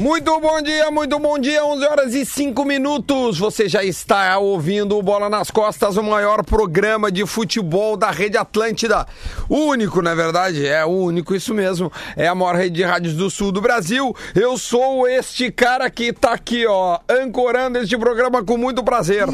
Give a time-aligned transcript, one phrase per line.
[0.00, 3.38] Muito bom dia, muito bom dia, 11 horas e 5 minutos.
[3.38, 8.38] Você já está ouvindo o Bola nas Costas, o maior programa de futebol da Rede
[8.38, 9.06] Atlântida.
[9.46, 11.92] O único, na verdade, é o único, isso mesmo.
[12.16, 14.16] É a maior rede de rádios do sul do Brasil.
[14.34, 19.26] Eu sou este cara que tá aqui, ó, ancorando este programa com muito prazer.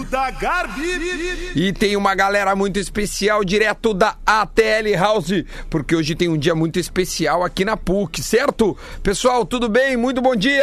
[1.55, 6.57] E tem uma galera muito especial direto da ATL House, porque hoje tem um dia
[6.57, 8.77] muito especial aqui na PUC, certo?
[9.01, 9.97] Pessoal, tudo bem?
[9.97, 10.56] Muito bom dia.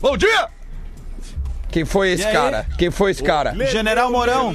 [0.00, 0.48] Bom dia!
[1.70, 2.66] Quem foi esse cara?
[2.78, 3.54] Quem foi esse cara?
[3.66, 4.52] General Mourão.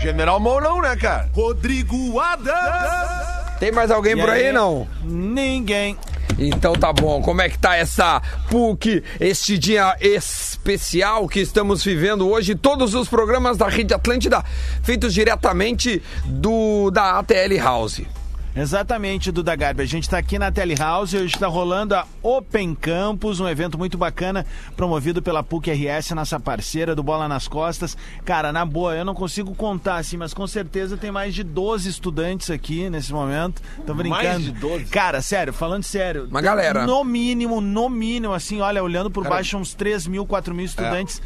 [0.00, 1.28] General Mourão, né, cara?
[1.32, 3.28] Rodrigo Adams.
[3.58, 4.52] Tem mais alguém E por aí, aí?
[4.52, 4.86] não?
[5.02, 5.96] Ninguém.
[6.38, 7.20] Então tá bom.
[7.20, 12.54] Como é que tá essa PUC, este dia especial que estamos vivendo hoje?
[12.54, 14.44] Todos os programas da Rede Atlântida
[14.82, 18.02] feitos diretamente do da ATL House.
[18.56, 19.82] Exatamente, Duda Garbi.
[19.82, 23.78] A gente está aqui na Telehouse e hoje está rolando a Open Campus, um evento
[23.78, 24.44] muito bacana
[24.76, 27.96] promovido pela PUC RS, nossa parceira do Bola nas Costas.
[28.24, 31.88] Cara, na boa, eu não consigo contar assim, mas com certeza tem mais de 12
[31.88, 33.62] estudantes aqui nesse momento.
[33.86, 34.24] Tô brincando.
[34.24, 34.84] Mais de 12?
[34.86, 36.26] Cara, sério, falando sério.
[36.28, 36.84] Uma galera.
[36.86, 40.64] No mínimo, no mínimo, assim, olha, olhando por Cara- baixo, uns 3 mil, 4 mil
[40.64, 41.22] estudantes.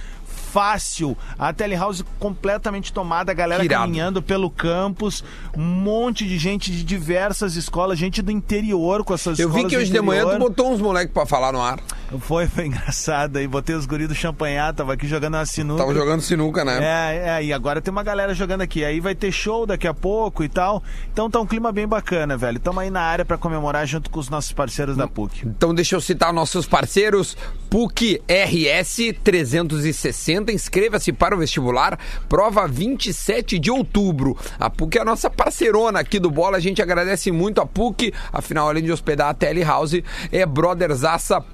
[0.52, 1.16] Fácil.
[1.38, 3.84] A Telehouse completamente tomada, a galera Que irado.
[3.84, 5.24] caminhando pelo campus,
[5.56, 9.70] um monte de gente de diversas escolas, gente do interior com essas Eu vi escolas
[9.70, 11.80] que do hoje de manhã tu botou uns moleques pra falar no ar.
[12.20, 15.80] Foi, foi engraçado aí, botei os guris do champanhar, tava aqui jogando uma sinuca.
[15.82, 16.78] Tava jogando sinuca, né?
[16.82, 18.84] É, é, e agora tem uma galera jogando aqui.
[18.84, 20.82] Aí vai ter show daqui a pouco e tal.
[21.12, 22.60] Então tá um clima bem bacana, velho.
[22.60, 25.46] Tamo aí na área pra comemorar junto com os nossos parceiros da PUC.
[25.46, 27.36] Então deixa eu citar nossos parceiros,
[27.70, 31.98] PUC RS 360, inscreva-se para o vestibular,
[32.28, 34.36] prova 27 de outubro.
[34.58, 38.12] A PUC é a nossa parceirona aqui do Bola, a gente agradece muito a PUC,
[38.32, 41.44] afinal além de hospedar a Telehouse, é brotherzaça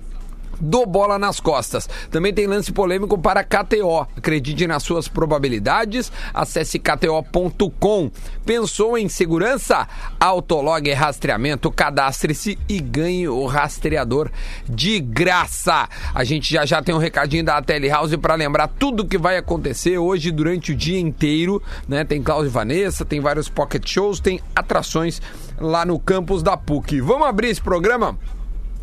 [0.61, 1.89] do Bola nas Costas.
[2.11, 4.07] Também tem lance polêmico para KTO.
[4.17, 6.13] Acredite nas suas probabilidades.
[6.33, 8.11] Acesse kto.com.
[8.45, 9.87] Pensou em segurança?
[10.19, 11.71] Autolog é rastreamento.
[11.71, 14.31] Cadastre-se e ganhe o rastreador
[14.69, 15.89] de graça.
[16.15, 19.99] A gente já já tem um recadinho da Telehouse para lembrar tudo que vai acontecer
[19.99, 22.05] hoje durante o dia inteiro, né?
[22.05, 25.21] Tem Cláudio e Vanessa, tem vários pocket shows, tem atrações
[25.59, 27.01] lá no campus da PUC.
[27.01, 28.17] Vamos abrir esse programa?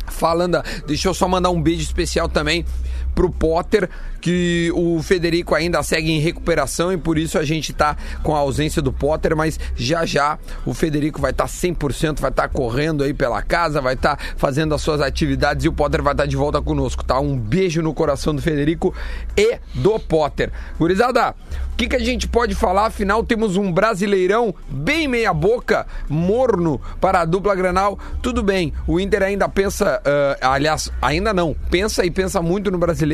[0.08, 2.64] Falando, deixa eu só mandar um beijo especial também
[3.16, 3.88] pro Potter,
[4.20, 8.38] que o Federico ainda segue em recuperação e por isso a gente tá com a
[8.38, 12.48] ausência do Potter, mas já já o Federico vai estar tá 100%, vai estar tá
[12.48, 16.26] correndo aí pela casa, vai estar fazendo as suas atividades e o Potter vai estar
[16.26, 17.18] de volta conosco, tá?
[17.18, 18.94] Um beijo no coração do Federico
[19.36, 20.52] e do Potter.
[20.78, 21.34] Gurizada,
[21.72, 22.86] o que, que a gente pode falar?
[22.86, 27.98] Afinal, temos um brasileirão bem meia-boca, morno para a dupla Granal.
[28.20, 32.78] Tudo bem, o Inter ainda pensa, ah, aliás, ainda não, pensa e pensa muito no
[32.78, 33.05] brasileiro,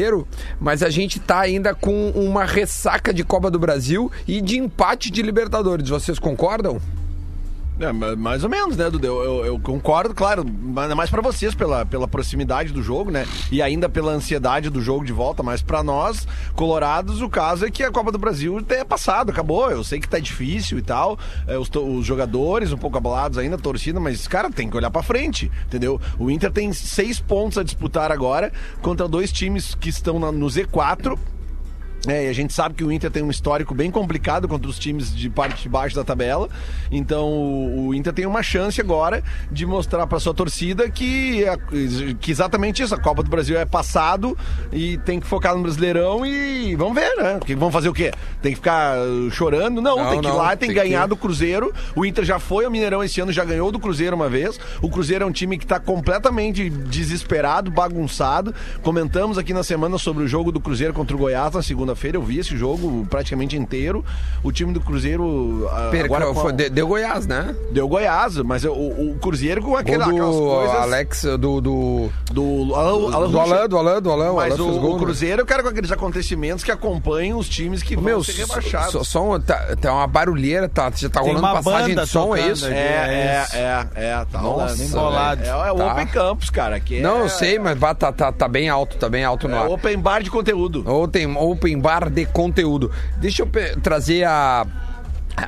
[0.61, 5.11] mas a gente tá ainda com uma ressaca de Copa do Brasil e de empate
[5.11, 5.89] de Libertadores.
[5.89, 6.81] Vocês concordam?
[7.83, 9.05] É, ma- mais ou menos, né, Dudu?
[9.07, 13.27] Eu, eu- eu concordo, claro, mais pra vocês pela, pela proximidade do jogo, né?
[13.51, 17.71] E ainda pela ansiedade do jogo de volta, mas pra nós, colorados, o caso é
[17.73, 19.69] que a Copa do Brasil é passado, acabou.
[19.69, 23.57] Eu sei que tá difícil e tal, é, os, os jogadores um pouco abalados ainda,
[23.57, 26.01] a torcida, mas, cara, tem que olhar pra frente, entendeu?
[26.21, 30.47] O Inter tem seis pontos a disputar agora contra dois times que estão na- no
[30.47, 31.19] Z4.
[32.09, 34.77] É, e a gente sabe que o Inter tem um histórico bem complicado contra os
[34.77, 36.49] times de parte de baixo da tabela.
[36.91, 41.57] Então o, o Inter tem uma chance agora de mostrar para sua torcida que, é-
[42.21, 44.37] que exatamente isso, a Copa do Brasil é passado
[44.73, 47.39] e tem que focar no Brasileirão e vamos ver, né?
[47.47, 48.11] Que vão fazer o quê?
[48.43, 49.81] Tem que ficar uh, chorando?
[49.81, 51.73] Não, Não, tem que ir não, lá, tem, tem que ganhar que- do Cruzeiro.
[51.95, 54.59] O Inter já foi ao Mineirão esse ano, já ganhou do Cruzeiro uma vez.
[54.81, 58.53] O Cruzeiro é um time que tá completamente desesperado, bagunçado.
[58.83, 61.63] Comentamos aqui na semana sobre o jogo do Cruzeiro contra o Goiás na
[61.95, 62.17] segunda-feira.
[62.17, 64.05] Eu vi esse jogo praticamente inteiro.
[64.43, 67.55] O time do Cruzeiro ah, Perca- agora foi- de- deu Goiás, né?
[67.73, 71.61] deu Goiás, mas o, o Cruzeiro com aquela, aquelas do coisas Alex, do.
[71.61, 73.41] do do Alan, Alan do.
[73.41, 74.35] Alain, do Alain, do Alain.
[74.35, 75.05] Mas Alain o, gol, o né?
[75.05, 78.93] Cruzeiro, eu quero com aqueles acontecimentos que acompanham os times que vão Meu, ser rebaixados.
[78.93, 82.05] só, só um- tá, tá uma barulheira, tá, já tá Tem rolando uma passagem banda
[82.05, 82.65] de som, é isso?
[82.67, 82.75] aqui.
[82.75, 83.57] É, é, isso.
[83.57, 84.83] é, é, tá Nossa, rolando.
[84.83, 85.43] embolado.
[85.45, 85.93] É, é o Tá.
[85.93, 86.81] Open Campus, cara.
[86.81, 89.49] Que é, Não, eu sei, mas vá, tá, tá, tá bem alto, tá bem alto
[89.49, 89.69] no É ar.
[89.69, 90.85] Open Bar de conteúdo.
[90.87, 92.91] Ou tem open bar de conteúdo.
[93.19, 93.49] Deixa eu
[93.83, 94.67] trazer a.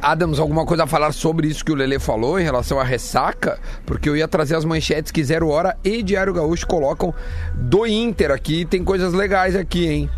[0.01, 3.59] Adams, alguma coisa a falar sobre isso que o Lele falou em relação à ressaca?
[3.85, 7.15] Porque eu ia trazer as manchetes que Zero Hora e Diário Gaúcho colocam
[7.55, 8.65] do Inter aqui.
[8.65, 10.11] Tem coisas legais aqui, hein?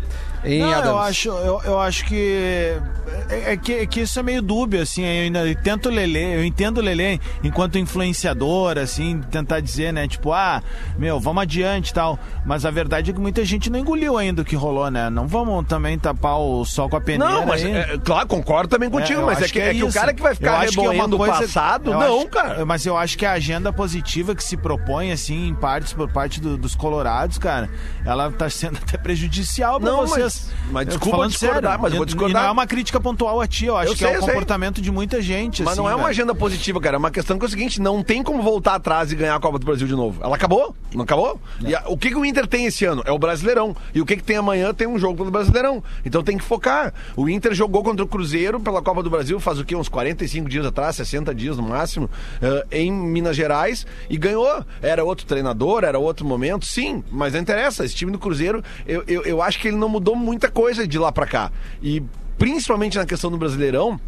[0.43, 0.87] Hein, Não, Adams?
[0.87, 2.79] eu acho, eu, eu acho que
[3.29, 5.03] é, é que, é que isso é meio dúbio, assim.
[5.03, 10.07] Eu ainda tento Lelê, eu entendo o Lelê enquanto influenciador, assim, tentar dizer, né?
[10.07, 10.61] Tipo, ah,
[10.97, 12.17] meu, vamos adiante e tal.
[12.45, 15.09] Mas a verdade é que muita gente não engoliu ainda o que rolou, né?
[15.09, 17.33] Não vamos também tapar o sol com a peneira.
[17.33, 19.91] Não, mas é, claro, concordo também contigo, É, eu mas é que, é que o
[19.91, 22.65] cara que vai ficar é remoendo o passado, não, acho- cara.
[22.65, 26.39] Mas eu acho que a agenda positiva que se propõe, assim, em partes por parte
[26.39, 27.69] do- dos colorados, cara,
[28.05, 30.51] ela tá sendo até prejudicial pra Não, mas- vocês.
[30.71, 31.79] mas Eu desculpa falando discordar, sério.
[31.81, 32.41] mas eu vou discordar.
[32.41, 34.19] E não é uma crítica pontual a ti, eu acho Eu que sei, é eu
[34.19, 34.29] o sei.
[34.33, 36.09] comportamento de muita gente, Mas assim, não é uma velho.
[36.09, 36.95] agenda positiva, cara.
[36.95, 39.39] É uma questão que é o seguinte: não tem como voltar atrás e ganhar a
[39.39, 40.21] Copa do Brasil de novo.
[40.23, 40.75] Ela acabou?
[40.93, 41.39] Não acabou?
[41.65, 43.01] E a- o que, que o Inter tem esse ano?
[43.05, 43.75] É o Brasileirão.
[43.93, 44.73] E o que, que tem amanhã?
[44.73, 45.83] Tem um jogo pelo Brasileirão.
[46.05, 46.93] Então tem que focar.
[47.15, 49.75] O Inter jogou contra o Cruzeiro pela Copa do Brasil faz o quê?
[49.75, 52.09] Uns 45 dias atrás, 60 dias no máximo,
[52.41, 54.63] eh, em Minas Gerais e ganhou.
[54.81, 57.85] Era outro treinador, era outro momento, sim, mas não interessa.
[57.85, 60.97] Esse time do Cruzeiro, eu, eu, eu acho que ele não mudou muita coisa de
[60.97, 61.51] lá pra cá.
[61.81, 62.01] E
[62.37, 63.99] principalmente na questão do Brasileirão,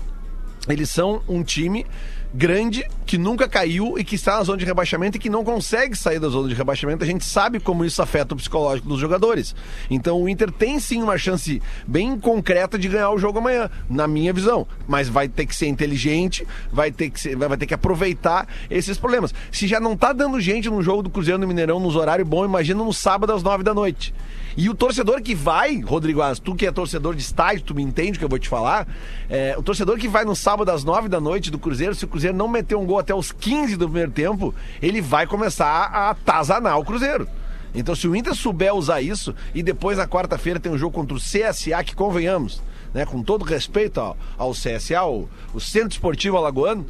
[0.68, 1.86] eles são um time
[2.32, 5.96] grande que nunca caiu e que está na zona de rebaixamento e que não consegue
[5.96, 7.04] sair da zona de rebaixamento.
[7.04, 9.56] A gente sabe como isso afeta o psicológico dos jogadores.
[9.90, 14.08] Então o Inter tem sim uma chance bem concreta de ganhar o jogo amanhã, na
[14.08, 14.68] minha visão.
[14.88, 18.96] Mas vai ter que ser inteligente, vai ter que, ser- vai ter que aproveitar esses
[18.96, 19.34] problemas.
[19.52, 22.46] Se já não tá dando gente no jogo do Cruzeiro no Mineirão nos horários bons,
[22.46, 24.14] imagina no sábado às nove da noite.
[24.60, 27.82] E o torcedor que vai, Rodrigo As, tu que é torcedor de estádio, tu me
[27.82, 28.86] entende o que eu vou te falar.
[29.30, 32.10] é, o torcedor que vai no sábado às nove da noite do Cruzeiro, se o
[32.10, 36.10] Cruzeiro não meter um gol até os 15 do primeiro tempo, ele vai começar a
[36.10, 37.26] atazanar o Cruzeiro.
[37.74, 41.16] Então, se o Inter souber usar isso, e depois na quarta-feira tem um jogo contra
[41.16, 42.62] o CSA, que convenhamos,
[42.94, 46.86] né, com todo respeito ao, ao CSA, o, o Centro Esportivo Alagoano,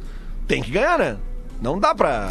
[0.48, 1.18] tem que ganhar, né?
[1.60, 2.28] Não dá pra.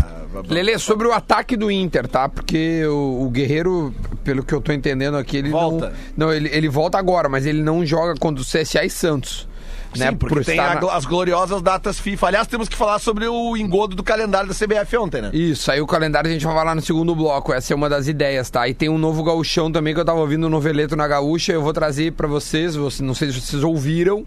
[0.48, 2.30] Lele, sobre o ataque do Inter, tá?
[2.30, 3.94] Porque o, o Guerreiro,
[4.24, 5.94] pelo que eu tô entendendo aqui, ele Volta.
[6.16, 6.28] não.
[6.28, 9.48] Não, ele, ele volta agora, mas ele não joga contra o CSA e Santos.
[9.94, 10.12] Sim, né?
[10.12, 12.28] porque Por tem a na- as gloriosas datas FIFA.
[12.28, 15.32] Aliás, temos que falar sobre o engodo do calendário da CBF ontem, né?
[15.34, 17.52] Isso, aí o calendário a gente vai falar no segundo bloco.
[17.52, 18.68] Essa é uma das ideias, tá?
[18.70, 21.54] E tem um novo gauchão também que eu tava ouvindo no Noveleto na Gaúcha.
[21.54, 24.24] Eu vou trazer pra vocês, você- não sei se vocês ouviram.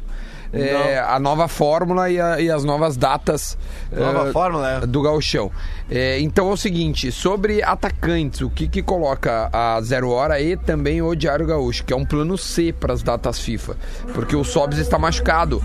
[0.53, 3.57] É, a nova fórmula e, a- e as novas datas
[3.91, 4.87] Nova é, fórmula, é.
[4.87, 5.51] do gauchão.
[5.91, 10.57] É, então é o seguinte, sobre atacantes, o que que coloca a Zero Hora e
[10.57, 13.77] também o Diário Gaúcho, que é um plano C para as datas FIFA,
[14.15, 15.63] porque o Sobs está machucado.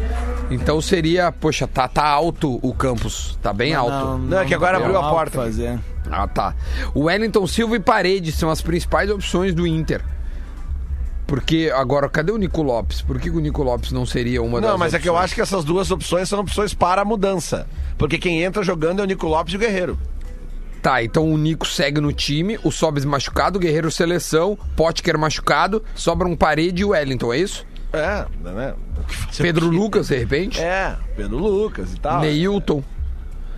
[0.49, 4.17] Então seria, poxa, tá, tá alto o campus, tá bem alto.
[4.19, 5.37] Não, é que agora abriu a porta.
[5.41, 5.77] Fazer.
[6.09, 6.55] Ah, tá.
[6.93, 10.01] O Wellington Silva e Paredes são as principais opções do Inter.
[11.27, 13.01] Porque, agora, cadê o Nico Lopes?
[13.01, 15.25] Por que o Nico Lopes não seria uma das Não, mas é que eu opções?
[15.25, 17.67] acho que essas duas opções são opções para a mudança.
[17.97, 19.99] Porque quem entra jogando é o Nico Lopes e o Guerreiro.
[20.81, 25.83] Tá, então o Nico segue no time, o Sobes machucado, o Guerreiro seleção, Potker machucado,
[25.93, 27.65] sobra um Parede e o Wellington, é isso?
[27.91, 28.73] É, né?
[29.37, 29.67] Pedro?
[29.67, 30.61] Lucas, de repente?
[30.61, 32.21] É, Pedro Lucas e tal.
[32.21, 32.83] Neilton.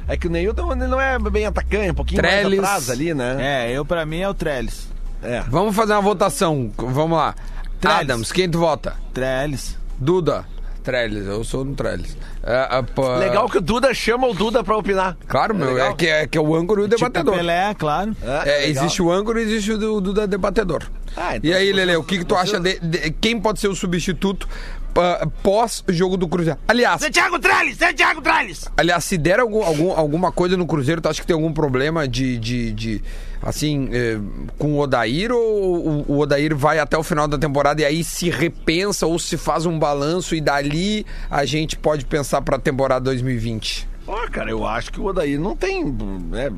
[0.07, 2.59] É que o Neilton não é bem atacante, um pouquinho Trellis.
[2.61, 3.37] mais atrás ali, né?
[3.39, 4.89] É, eu pra mim é o Trellis.
[5.21, 5.41] É.
[5.49, 7.35] Vamos fazer uma votação, vamos lá.
[7.79, 8.01] Trellis.
[8.01, 8.95] Adams, quem tu vota?
[9.13, 9.77] Trellis.
[9.97, 10.45] Duda.
[10.83, 12.17] Trellis, eu sou no Trellis.
[12.41, 15.17] É, é, Legal que o Duda chama o Duda pra opinar.
[15.27, 15.91] Claro, meu, legal?
[15.91, 17.35] é que, é que é o âncora e o Tipo debatedor.
[17.35, 18.15] Pelé, claro.
[18.23, 18.59] É, legal.
[18.61, 20.83] existe o âncora e existe o do, do da debatedor.
[21.17, 23.67] Ah, então e aí, Lele, o que, que tu acha de, de- quem pode ser
[23.67, 24.47] o substituto
[24.95, 26.59] ah, pós-jogo do Cruzeiro?
[26.67, 27.77] Aliás, Santiago Trellis!
[27.77, 28.65] Santiago Trellis!
[28.77, 32.07] aliás, se der algum, algum- alguma coisa no Cruzeiro, tu acha que tem algum problema
[32.07, 33.01] de, de, de,
[33.41, 34.19] assim, eh,
[34.57, 38.03] com o Odair ou o, o Odair vai até o final da temporada e aí
[38.03, 43.05] se repensa ou se faz um balanço e dali a gente pode pensar pra temporada
[43.05, 43.87] 2020?
[44.11, 45.85] Ó, cara, eu acho que o Odair não tem.
[45.85, 46.49] Né,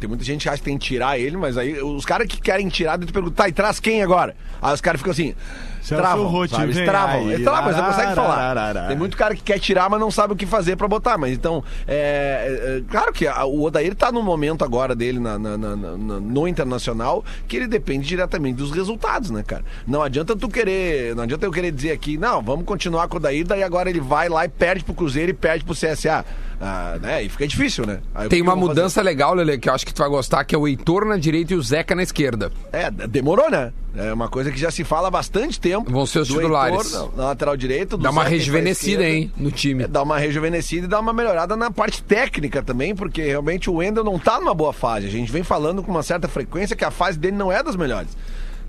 [0.00, 2.40] tem muita gente que acha que tem que tirar ele, mas aí os caras que
[2.40, 4.34] querem tirar, tu pergunta, tá, e traz quem agora?
[4.60, 5.32] Aí os caras ficam assim.
[5.86, 6.62] Celso Travam, sabe?
[6.64, 7.20] Eles vem travam.
[7.20, 7.32] aí.
[7.34, 8.86] Eles travam, mas não conseguem falar.
[8.88, 11.16] Tem muito cara que quer tirar, mas não sabe o que fazer pra botar.
[11.16, 15.38] Mas então, é, é, claro que a- o Odair tá no momento agora dele na-
[15.38, 19.64] na- na- na- na- no internacional que ele depende diretamente dos resultados, né, cara?
[19.86, 23.18] Não adianta tu querer, não adianta eu querer dizer aqui, não, vamos continuar com o
[23.18, 26.24] Odair, daí agora ele vai lá e perde pro Cruzeiro e perde pro CSA.
[26.60, 27.22] Ah, né?
[27.22, 28.00] E fica difícil, né?
[28.14, 28.80] Aí Tem uma vou fazer?
[28.80, 31.18] mudança legal, Lele, que eu acho que tu vai gostar, que é o Heitor na
[31.18, 32.50] direita e o Zeca na esquerda.
[32.72, 33.72] É, demorou, né?
[33.96, 35.90] É uma coisa que já se fala há bastante tempo.
[35.90, 36.92] Vão ser os titulares.
[36.92, 37.96] Heitor, na, na lateral direita.
[37.96, 39.84] do Dá uma rejuvenescida, hein, no time.
[39.84, 43.76] É, dá uma rejuvenescida e dá uma melhorada na parte técnica também, porque realmente o
[43.76, 45.06] Wendel não tá numa boa fase.
[45.06, 47.76] A gente vem falando com uma certa frequência que a fase dele não é das
[47.76, 48.10] melhores.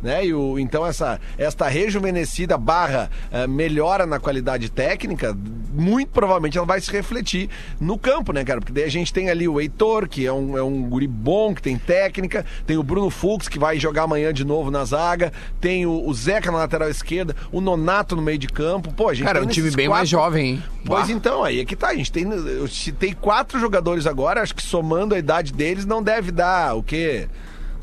[0.02, 0.26] Né?
[0.26, 5.36] E o, então essa esta rejuvenescida barra eh, melhora na qualidade técnica,
[5.74, 7.50] muito provavelmente ela vai se refletir
[7.80, 8.60] no campo, né, cara?
[8.60, 11.54] Porque daí a gente tem ali o Heitor, que é um, é um guri bom,
[11.54, 15.32] que tem técnica, tem o Bruno Fux, que vai jogar amanhã de novo na zaga,
[15.60, 18.94] tem o, o Zeca na lateral esquerda, o Nonato no meio de campo.
[18.94, 20.64] Pô, a gente Cara, um time bem mais jovem, hein?
[20.86, 21.14] Pois Bah.
[21.14, 21.90] então, aí é que tá.
[21.90, 22.24] A gente tem.
[22.24, 26.84] Eu citei quatro jogadores agora, acho que somando a idade deles não deve dar o
[26.84, 27.28] quê?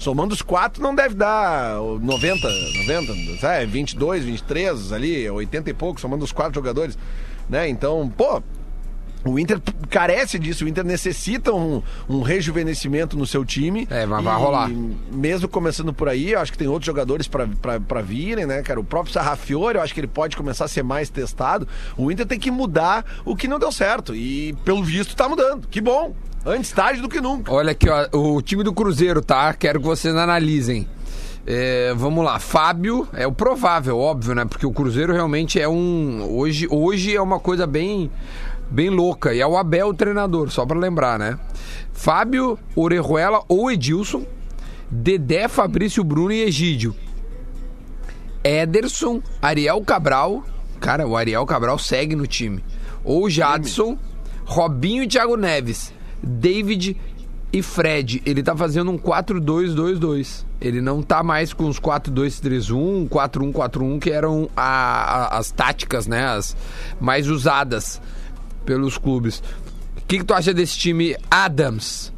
[0.05, 2.47] Somando os quatro não deve dar 90,
[2.87, 6.99] 90, é, 22, 23 ali, 80 e pouco, somando os quatro jogadores,
[7.49, 7.67] né?
[7.71, 8.43] Então, pô,
[9.25, 9.59] o Inter
[9.89, 13.89] carece disso, o Inter necessita um, um rejuvenescimento no seu time.
[13.89, 14.71] É, mas vai rolar.
[15.11, 18.79] Mesmo começando por aí, eu acho que tem outros jogadores pra virem, né, cara?
[18.79, 21.67] O próprio Sarrafiore, eu acho que ele pode começar a ser mais testado.
[21.97, 24.15] O Inter tem que mudar o que não deu certo.
[24.15, 25.67] E, pelo visto, tá mudando.
[25.67, 26.15] Que bom!
[26.47, 27.51] Antes tarde do que nunca.
[27.51, 29.53] Olha aqui, ó, o time do Cruzeiro, tá?
[29.55, 30.87] Quero que vocês analisem.
[31.47, 34.45] É, vamos lá, Fábio é o provável, óbvio, né?
[34.45, 36.27] Porque o Cruzeiro realmente é um.
[36.31, 38.11] Hoje, hoje é uma coisa bem,
[38.71, 39.35] bem louca.
[39.35, 41.39] E é o Abel o treinador, só pra lembrar, né?
[41.93, 44.27] Fábio, Orejuela ou Edilson,
[44.91, 46.95] Dedé, Fabrício Bruno e Egídio.
[48.43, 50.45] Ederson, Ariel Cabral.
[50.79, 52.63] Cara, o Ariel Cabral segue no time.
[53.03, 53.99] Ou Jadson,
[54.45, 55.93] Robinho e Thiago Neves.
[56.25, 56.97] David
[57.53, 58.23] e Fred.
[58.27, 60.45] Ele tá fazendo um 4-2-2-2.
[60.61, 64.63] Ele não tá mais com os 4-2-3-1, 4-1-4-1, que eram a-
[65.35, 66.25] a- as táticas, né?
[66.27, 66.57] As
[67.01, 68.01] mais usadas
[68.65, 69.43] pelos clubes.
[69.99, 72.13] O que, que tu acha desse time Adams?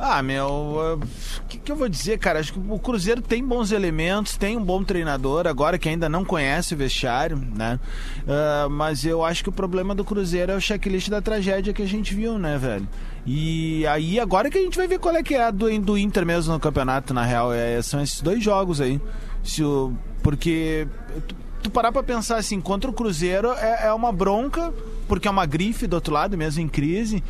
[0.00, 1.00] Ah, meu, o
[1.48, 2.38] que, que eu vou dizer, cara?
[2.38, 6.24] Acho que o Cruzeiro tem bons elementos, tem um bom treinador, agora que ainda não
[6.24, 7.80] conhece o vestiário, né?
[8.28, 11.82] Ah, mas eu acho que o problema do Cruzeiro é o checklist da tragédia que
[11.82, 12.86] a gente viu, né, velho?
[13.30, 15.98] E aí, agora que a gente vai ver qual é que é a do, do
[15.98, 17.52] Inter mesmo no campeonato, na real.
[17.52, 18.98] É, são esses dois jogos aí.
[19.44, 19.92] Se o,
[20.22, 20.88] porque
[21.26, 24.72] tu, tu parar pra pensar assim, contra o Cruzeiro é, é uma bronca,
[25.06, 27.22] porque é uma grife do outro lado, mesmo em crise.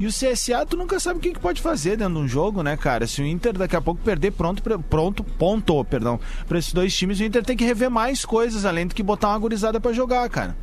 [0.00, 2.60] E o CSA, tu nunca sabe o que, que pode fazer dentro de um jogo,
[2.60, 3.06] né, cara?
[3.06, 6.18] Se o Inter daqui a pouco perder pronto, pronto, ponto, perdão,
[6.48, 9.28] pra esses dois times, o Inter tem que rever mais coisas, além do que botar
[9.28, 10.56] uma gurizada pra jogar, cara.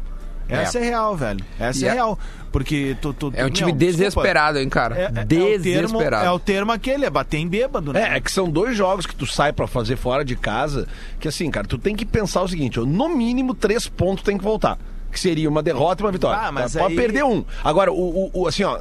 [0.60, 1.44] Essa é, real, velho.
[1.60, 2.18] Essa E é é- real.
[2.52, 3.14] Porque tu.
[3.14, 4.96] tu É um meu, time desculpa, desesperado, hein, cara?
[4.98, 6.26] É, é- é o termo, desesperado.
[6.26, 8.14] é o termo aquele, é bater em bêbado, né?
[8.14, 10.86] É, é que são dois jogos que tu sai pra fazer fora de casa,
[11.20, 14.38] que assim, cara, tu tem que pensar o seguinte, ó, no mínimo três pontos tem
[14.38, 14.78] que voltar.
[15.10, 16.40] Que seria uma derrota e uma vitória.
[16.42, 16.80] Ah, mas tá?
[16.80, 17.44] Pode aí- perder um.
[17.64, 17.96] Agora, o,
[18.28, 18.80] o- o- assim, ó,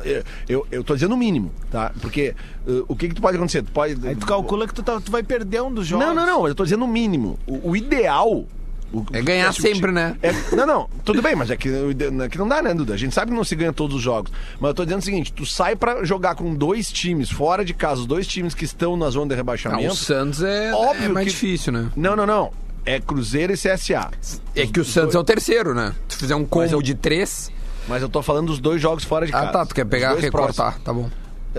[0.48, 1.90] eu, eu tô dizendo o mínimo, tá?
[2.00, 2.34] Porque
[2.68, 3.62] uh, o que que tu pode acontecer?
[3.62, 4.06] Tu pode...
[4.06, 6.06] Aí tu calcula que tu, tá- tu vai perder um dos jogos.
[6.06, 7.36] Não, não, não, eu tô dizendo o mínimo.
[7.48, 8.44] O, o ideal...
[8.92, 10.16] o- É ganhar se o ti- sempre, né?
[10.22, 12.94] é- não, não, tudo bem, mas é que, é que não dá, né, Duda?
[12.94, 14.32] A gente sabe que não se ganha todos os jogos.
[14.60, 17.72] Mas eu tô dizendo o seguinte: tu sai pra jogar com dois times fora de
[17.74, 19.92] casa, os dois times que estão na zona de Ah, rebaixamento.
[19.92, 21.90] o Santos é, Óbvio é mais que- difícil, né?
[21.96, 22.50] Não, não, não.
[22.84, 24.10] É Cruzeiro e CSA.
[24.56, 25.94] É que o Santos é o terceiro, né?
[26.08, 27.50] Se fizer um combo eu- de três.
[27.86, 29.48] Mas eu tô falando dos dois jogos fora de casa.
[29.48, 29.66] Ah, tá.
[29.66, 30.78] Tu quer pegar dois recortar.
[30.80, 31.10] Tá bom.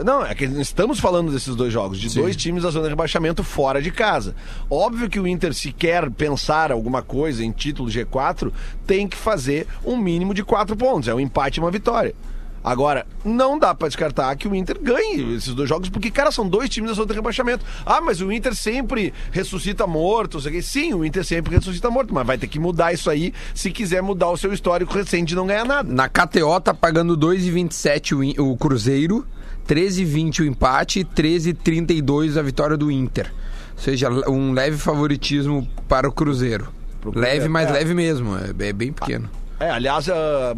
[0.05, 3.43] Não, é que estamos falando desses dois jogos, de dois times da zona de rebaixamento
[3.43, 4.33] fora de casa.
[4.69, 8.51] Óbvio que o Inter, se quer pensar alguma coisa em título G4,
[8.87, 11.09] tem que fazer um mínimo de quatro pontos.
[11.09, 12.15] É um empate e uma vitória.
[12.63, 16.47] Agora, não dá pra descartar que o Inter ganhe esses dois jogos, porque, cara, são
[16.47, 17.65] dois times da zona de rebaixamento.
[17.83, 20.61] Ah, mas o Inter sempre ressuscita morto, sei.
[20.61, 24.01] Sim, o Inter sempre ressuscita morto, mas vai ter que mudar isso aí se quiser
[24.03, 25.91] mudar o seu histórico recente de não ganhar nada.
[25.91, 29.25] Na KTO tá pagando 2,27 o, In- o Cruzeiro,
[29.67, 33.31] 13,20 o empate e 13,32 a vitória do Inter.
[33.75, 36.67] Ou seja, um leve favoritismo para o Cruzeiro.
[36.99, 37.71] Pro leve, Cruzeiro, mas é.
[37.73, 38.37] leve mesmo.
[38.37, 39.29] É, é bem pequeno.
[39.59, 40.55] É, aliás, ah,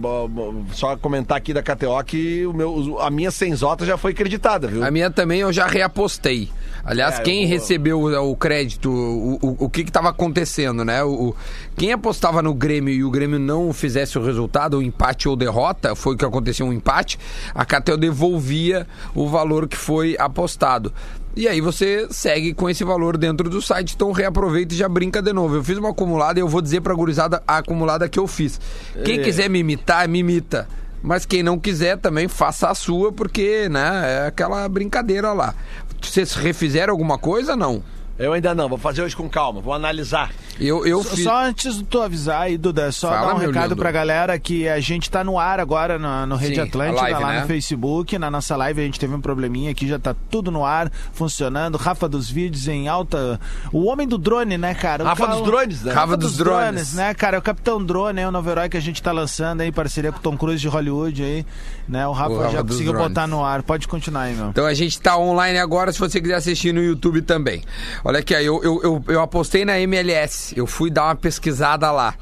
[0.72, 4.82] só comentar aqui da KTO que o meu, a minha senzota já foi creditada, viu?
[4.82, 6.50] A minha também eu já reapostei.
[6.86, 11.04] Aliás, É, eu quem vou- recebeu o, crédito, o, o, o que estava acontecendo, né?
[11.04, 11.36] O-
[11.76, 15.96] quem apostava no Grêmio e o Grêmio não fizesse o resultado, ou empate ou derrota,
[15.96, 17.18] foi o que aconteceu, um empate,
[17.54, 20.94] a KTO devolvia o valor que foi apostado.
[21.36, 25.20] E aí você segue com esse valor dentro do site, então reaproveita e já brinca
[25.22, 25.56] de novo.
[25.56, 28.62] Eu fiz uma acumulada e eu vou dizer pra gurizada a acumulada que eu fiz.
[29.04, 29.24] Quem É.
[29.24, 30.68] quiser me imitar, me imita.
[31.02, 35.54] Mas quem não quiser também faça a sua, porque, né, é aquela brincadeira lá.
[36.02, 37.56] Vocês refizeram alguma coisa?
[37.56, 37.84] Não.
[38.18, 40.30] Eu ainda não, vou fazer hoje com calma, vou analisar.
[40.60, 41.24] Eu, eu Só- fiz.
[41.24, 43.76] Só antes de tu avisar aí, Duda, só Fala, dar um recado lindo.
[43.76, 47.20] pra galera que a gente tá no ar agora no, no Rede Sim, Atlântica, live,
[47.20, 47.42] lá né?
[47.42, 48.20] no Facebook.
[48.20, 51.76] Na nossa live a gente teve um probleminha aqui, já tá tudo no ar, funcionando.
[51.76, 53.40] Rafa dos Vídeos em alta.
[53.72, 55.04] O homem do drone, né, cara?
[55.04, 55.90] O Rafa ca- dos drones, né?
[55.92, 56.66] Rafa, Rafa dos, dos drones.
[56.66, 56.94] drones.
[56.94, 57.40] né, cara?
[57.40, 60.20] O Capitão Drone é o novo herói que a gente tá lançando aí, parceria com
[60.20, 61.46] o Tom Cruise de Hollywood aí,
[61.88, 62.06] né?
[62.08, 63.08] O Rafa, O Rafa já conseguiu drones.
[63.10, 63.64] botar no ar.
[63.64, 64.50] Pode continuar aí, meu.
[64.50, 67.64] Então a gente tá online agora, se você quiser assistir no YouTube também.
[68.04, 70.54] Olha aqui, eu, eu, eu, eu apostei na MLS.
[70.58, 72.16] Eu fui dar uma pesquisada lá.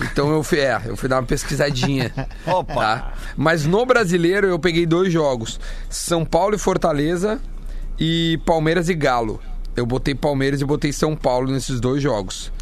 [0.00, 2.12] Então eu fui, é, eu fui dar uma pesquisadinha.
[2.46, 2.74] Opa.
[2.74, 3.12] tá?
[3.36, 7.40] Mas no brasileiro eu peguei dois jogos: São Paulo e Fortaleza
[7.98, 9.40] e Palmeiras e Galo.
[9.74, 12.52] Eu botei Palmeiras e botei São Paulo nesses dois jogos.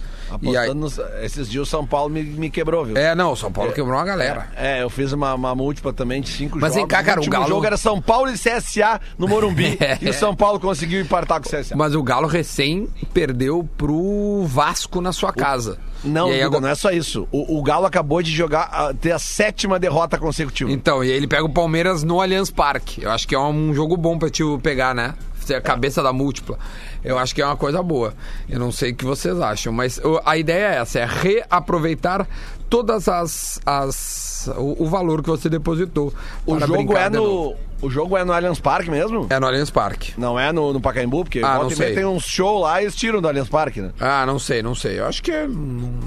[0.42, 2.96] E aí, Apostando nos- esses dias o São Paulo me, me quebrou, viu?
[2.96, 4.48] é, não, o São Paulo quebrou uma galera.
[4.56, 6.96] É, eu fiz uma, uma múltipla também de cinco Mas vem jogos.
[6.96, 9.76] cá, cara, o último Galo- jogo era São Paulo e CSA no Morumbi.
[9.84, 9.98] É.
[10.00, 11.76] E o São Paulo conseguiu empatar com o CSA.
[11.76, 15.78] Mas o Galo recém perdeu pro Vasco na sua casa.
[16.02, 17.26] Não, E aí agora- não é só isso.
[17.32, 20.70] O, o Galo acabou de jogar, a- ter a sétima derrota consecutiva.
[20.70, 23.02] Então, e ele pega o Palmeiras no Allianz Parque.
[23.02, 25.14] Eu acho que é um jogo bom pra te pegar, né?
[25.54, 26.58] A cabeça da múltipla.
[27.04, 28.14] Eu acho que é uma coisa boa.
[28.49, 32.26] Eu não sei o que vocês acham, mas a ideia é essa: é reaproveitar
[32.68, 33.61] todas as.
[33.66, 36.12] as o, o valor que você depositou.
[36.46, 39.26] O jogo, é no, o jogo é no Allianz Parque mesmo?
[39.30, 40.12] É no Allianz Parque.
[40.18, 41.25] Não é no, no Pacaembu?
[41.25, 41.94] Porque Ah, não sei.
[41.94, 43.90] tem uns show lá e eles tiram do Allianz Parque, né?
[43.99, 44.99] Ah, não sei, não sei.
[45.00, 45.46] Eu acho que é.
[45.46, 45.54] Não,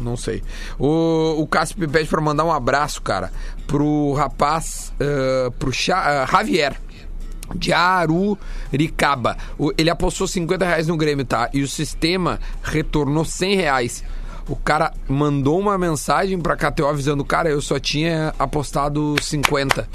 [0.04, 0.44] não sei.
[0.78, 3.32] O, o Cássio me pede pra mandar um abraço, cara,
[3.66, 6.76] pro rapaz, eh, pro Cha- ah, Javier.
[7.56, 9.38] De Aruricaba.
[9.78, 11.50] Ele apostou 50 reais no Grêmio, tá?
[11.54, 14.04] E o sistema retornou 100 reais.
[14.48, 19.88] O cara mandou uma mensagem pra KTO avisando, cara, eu só tinha apostado 50.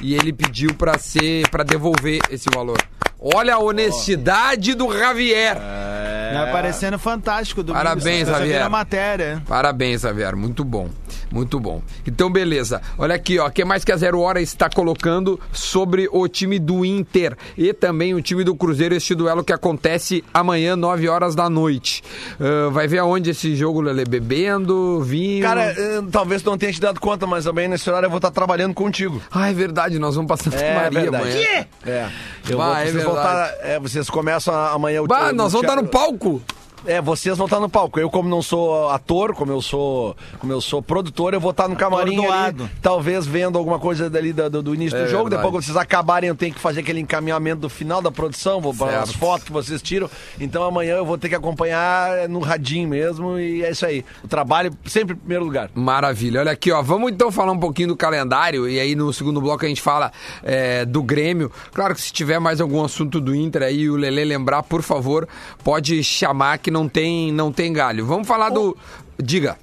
[0.00, 2.78] E ele pediu pra ser para devolver esse valor.
[3.20, 5.56] Olha a honestidade do Javier.
[5.56, 8.70] Tá parecendo fantástico do Parabéns, Javier.
[8.70, 9.42] matéria.
[9.48, 10.36] Parabéns, Xavier.
[10.36, 10.88] Muito bom.
[11.30, 11.82] Muito bom.
[12.06, 12.80] Então, beleza.
[12.96, 13.46] Olha aqui, ó.
[13.46, 17.72] O que mais que a Zero Hora está colocando sobre o time do Inter e
[17.72, 22.02] também o time do Cruzeiro, este duelo que acontece amanhã, 9 horas da noite.
[22.40, 24.04] Ah, vai ver aonde esse jogo, Lele?
[24.04, 25.42] Bebendo, vinho.
[25.42, 28.30] Cara, eh, talvez não tenha te dado conta, mas também nesse horário eu vou estar
[28.30, 29.20] trabalhando contigo.
[29.30, 31.24] Ah, é verdade, nós vamos pra Santa Maria verdade.
[31.24, 31.66] amanhã.
[31.86, 32.08] É.
[32.48, 35.68] Eu Bah, vou, é vocês, estar- é, vocês começam amanhã o Bah, o- nós vamos
[35.68, 36.42] estar no palco.
[36.86, 37.98] É, vocês vão estar no palco.
[37.98, 41.68] Eu, como não sou ator, como eu sou, como eu sou produtor, eu vou estar
[41.68, 45.24] no camarim ali, talvez vendo alguma coisa dali do, do- início É do jogo.
[45.24, 45.42] verdade.
[45.42, 48.72] Depois, quando vocês acabarem, eu tenho que fazer aquele encaminhamento do final da produção, vou
[48.74, 50.08] para as fotos que vocês tiram.
[50.40, 54.04] Então amanhã eu vou ter que acompanhar no radinho mesmo e é isso aí.
[54.22, 55.70] O trabalho sempre em primeiro lugar.
[55.74, 56.40] Maravilha.
[56.40, 56.80] Olha aqui, ó.
[56.82, 60.12] Vamos então falar um pouquinho do calendário e aí no segundo bloco a gente fala
[60.42, 61.50] é, do Grêmio.
[61.72, 64.82] Claro que se tiver mais algum assunto do Inter aí e o Lelê lembrar, por
[64.82, 65.26] favor,
[65.64, 68.06] pode chamar que não tem, não tem galho.
[68.06, 68.76] Vamos falar do.
[69.22, 69.58] Diga.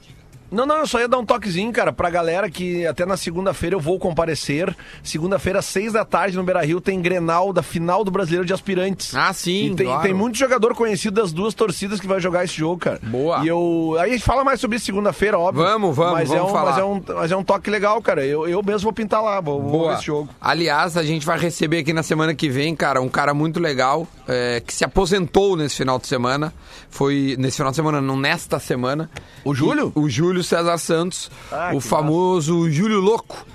[0.51, 3.75] Não, não, eu só ia dar um toquezinho, cara, pra galera que até na segunda-feira
[3.75, 4.75] eu vou comparecer.
[5.03, 9.15] Segunda-feira, seis da tarde, no Beira Rio, tem Grenal da final do Brasileiro de Aspirantes.
[9.15, 10.01] Ah, sim, E tem, claro.
[10.03, 12.99] tem muito jogador conhecido das duas torcidas que vai jogar esse jogo, cara.
[13.03, 13.43] Boa.
[13.43, 13.95] E eu.
[13.99, 15.63] Aí a gente fala mais sobre isso segunda-feira, óbvio.
[15.63, 16.71] Vamos, vamos, mas é vamos um, falar.
[16.71, 18.25] Mas é, um, mas é um toque legal, cara.
[18.25, 20.29] Eu, eu mesmo vou pintar lá, vou, vou ver esse jogo.
[20.39, 24.07] Aliás, a gente vai receber aqui na semana que vem, cara, um cara muito legal
[24.27, 26.53] é, que se aposentou nesse final de semana.
[26.89, 29.09] Foi nesse final de semana, não nesta semana.
[29.43, 29.91] O Júlio?
[29.95, 33.45] E- o Júlio César Santos, Ah, o famoso Júlio Louco.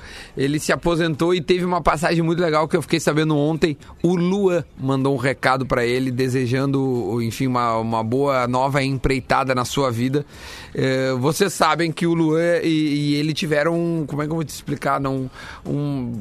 [0.42, 3.76] Ele se aposentou e teve uma passagem muito legal que eu fiquei sabendo ontem.
[4.02, 9.66] O Luan mandou um recado pra ele, desejando, enfim, uma, uma boa nova empreitada na
[9.66, 10.24] sua vida.
[10.74, 14.36] É, vocês sabem que o Luan e, e ele tiveram, um- como é que eu
[14.36, 14.98] vou te explicar?
[14.98, 15.30] Não,
[15.66, 16.12] um,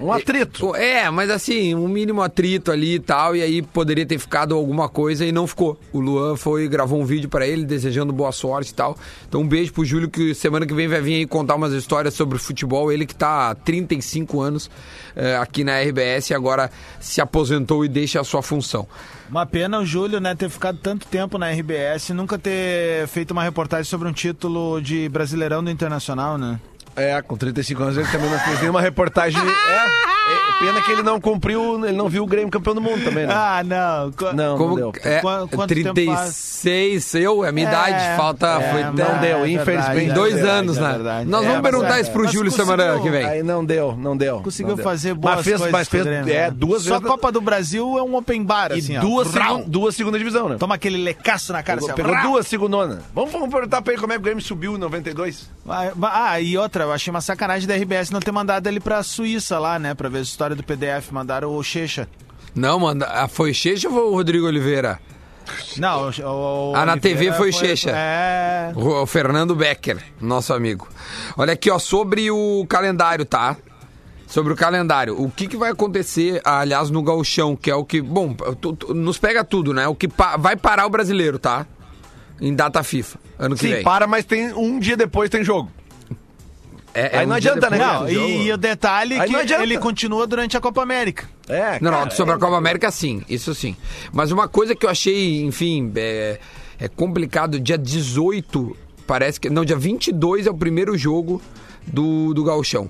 [0.00, 0.74] Um atrito.
[0.74, 4.88] é, mas assim, um mínimo atrito ali e tal, e aí poderia ter ficado alguma
[4.88, 5.78] coisa e não ficou.
[5.92, 8.96] O Luan foi, gravou um vídeo pra ele, desejando boa sorte e tal.
[9.28, 12.14] Então um beijo pro Júlio, que semana que vem vai vir aí contar umas histórias
[12.14, 12.90] sobre futebol.
[12.90, 14.70] Ele que tá há 35 anos
[15.16, 18.86] eh, aqui na RBS e agora se aposentou e deixa a sua função.
[19.28, 23.30] Uma pena o Júlio, né, ter ficado tanto tempo na RBS e nunca ter feito
[23.30, 26.60] uma reportagem sobre um título de Brasileirão do Internacional, né?
[26.96, 29.40] É, com 35 anos ele também não fez nenhuma reportagem.
[29.40, 33.02] É, é pena que ele não cumpriu, ele não viu o Grêmio campeão do mundo
[33.04, 33.34] também, né?
[33.36, 34.12] Ah, não.
[34.12, 34.92] Co- Não, não Como deu.
[35.02, 38.46] é, Qu- quanto tempo 36, eu, é a minha É, idade, falta.
[38.60, 40.10] é, foi não não deu, infelizmente.
[40.10, 40.92] é dois verdade, anos, é né?
[40.92, 41.28] verdade.
[41.30, 42.00] Nós É, vamos perguntar é.
[42.00, 43.24] isso pro Júlio semana que vem.
[43.26, 44.40] Aí não deu, não deu.
[44.40, 44.84] Conseguiu não deu.
[44.84, 46.50] fazer boas mas fez, coisas mas fez, Grêmio, é, né?
[46.50, 47.10] duas Só a vezes.
[47.10, 49.00] Copa do Brasil é um open bar, E assim, ó.
[49.00, 50.56] duas, segun- duas segunda divisão, né?
[50.58, 53.00] Toma aquele lecaço na cara, Pegou, assim, pegou duas segundonas.
[53.14, 55.50] Vamos, vamos perguntar pra ele como é que o Grêmio subiu em 92?
[55.68, 59.58] Ah, e outra, eu achei uma sacanagem da RBS não ter mandado ele pra Suíça
[59.58, 59.94] lá, né?
[59.94, 61.10] Pra ver a história do PDF.
[61.10, 62.08] Mandaram o Checha.
[62.54, 65.00] Não, mano, ah, foi Checha ou foi o Rodrigo Oliveira?
[65.76, 67.90] Não, o, o Ah, na TV Oliveira foi Checha.
[67.94, 68.72] É.
[68.74, 70.88] O Fernando Becker, nosso amigo.
[71.36, 73.56] Olha aqui, ó, sobre o calendário, tá?
[74.26, 75.20] Sobre o calendário.
[75.20, 78.00] O que, que vai acontecer, aliás, no gauchão, que é o que...
[78.00, 79.86] Bom, tu- tu- nos pega tudo, né?
[79.86, 81.66] O que pa- vai parar o brasileiro, tá?
[82.40, 83.82] Em data FIFA, ano que Sim, vem.
[83.84, 85.70] para, mas tem um dia depois tem jogo.
[86.92, 87.98] É, é Aí um não dia adianta, né, depois?
[88.00, 88.28] Não, do jogo.
[88.28, 89.62] e, e o detalhe é Aí que adianta.
[89.64, 91.28] ele continua durante a Copa América.
[91.48, 93.22] É, Não, cara, não, sobre a Copa América, sim.
[93.28, 93.76] Isso sim.
[94.12, 96.38] Mas uma coisa que eu achei, enfim, é,
[96.78, 97.58] é complicado.
[97.58, 98.76] Dia 18,
[99.08, 99.50] parece que...
[99.50, 101.42] Não, dia 22 é o primeiro jogo
[101.86, 102.88] do, do Gauchão.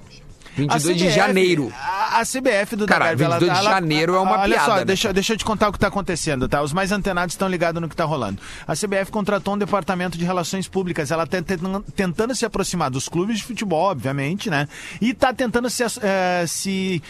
[0.56, 1.72] 22 de CBF janeiro.
[1.76, 4.84] A, a CBF do Cara, Dagarbi, 22 de janeiro é uma olha piada, só, né?
[4.84, 6.62] deixa, deixa eu te contar o que está acontecendo, tá?
[6.62, 8.40] Os mais antenados estão ligados no que está rolando.
[8.66, 11.10] A CBF contratou um departamento de relações públicas.
[11.10, 11.38] Ela está
[11.94, 14.68] tentando se aproximar dos clubes de futebol, obviamente, né?
[15.00, 17.02] E está tentando se, eh, se,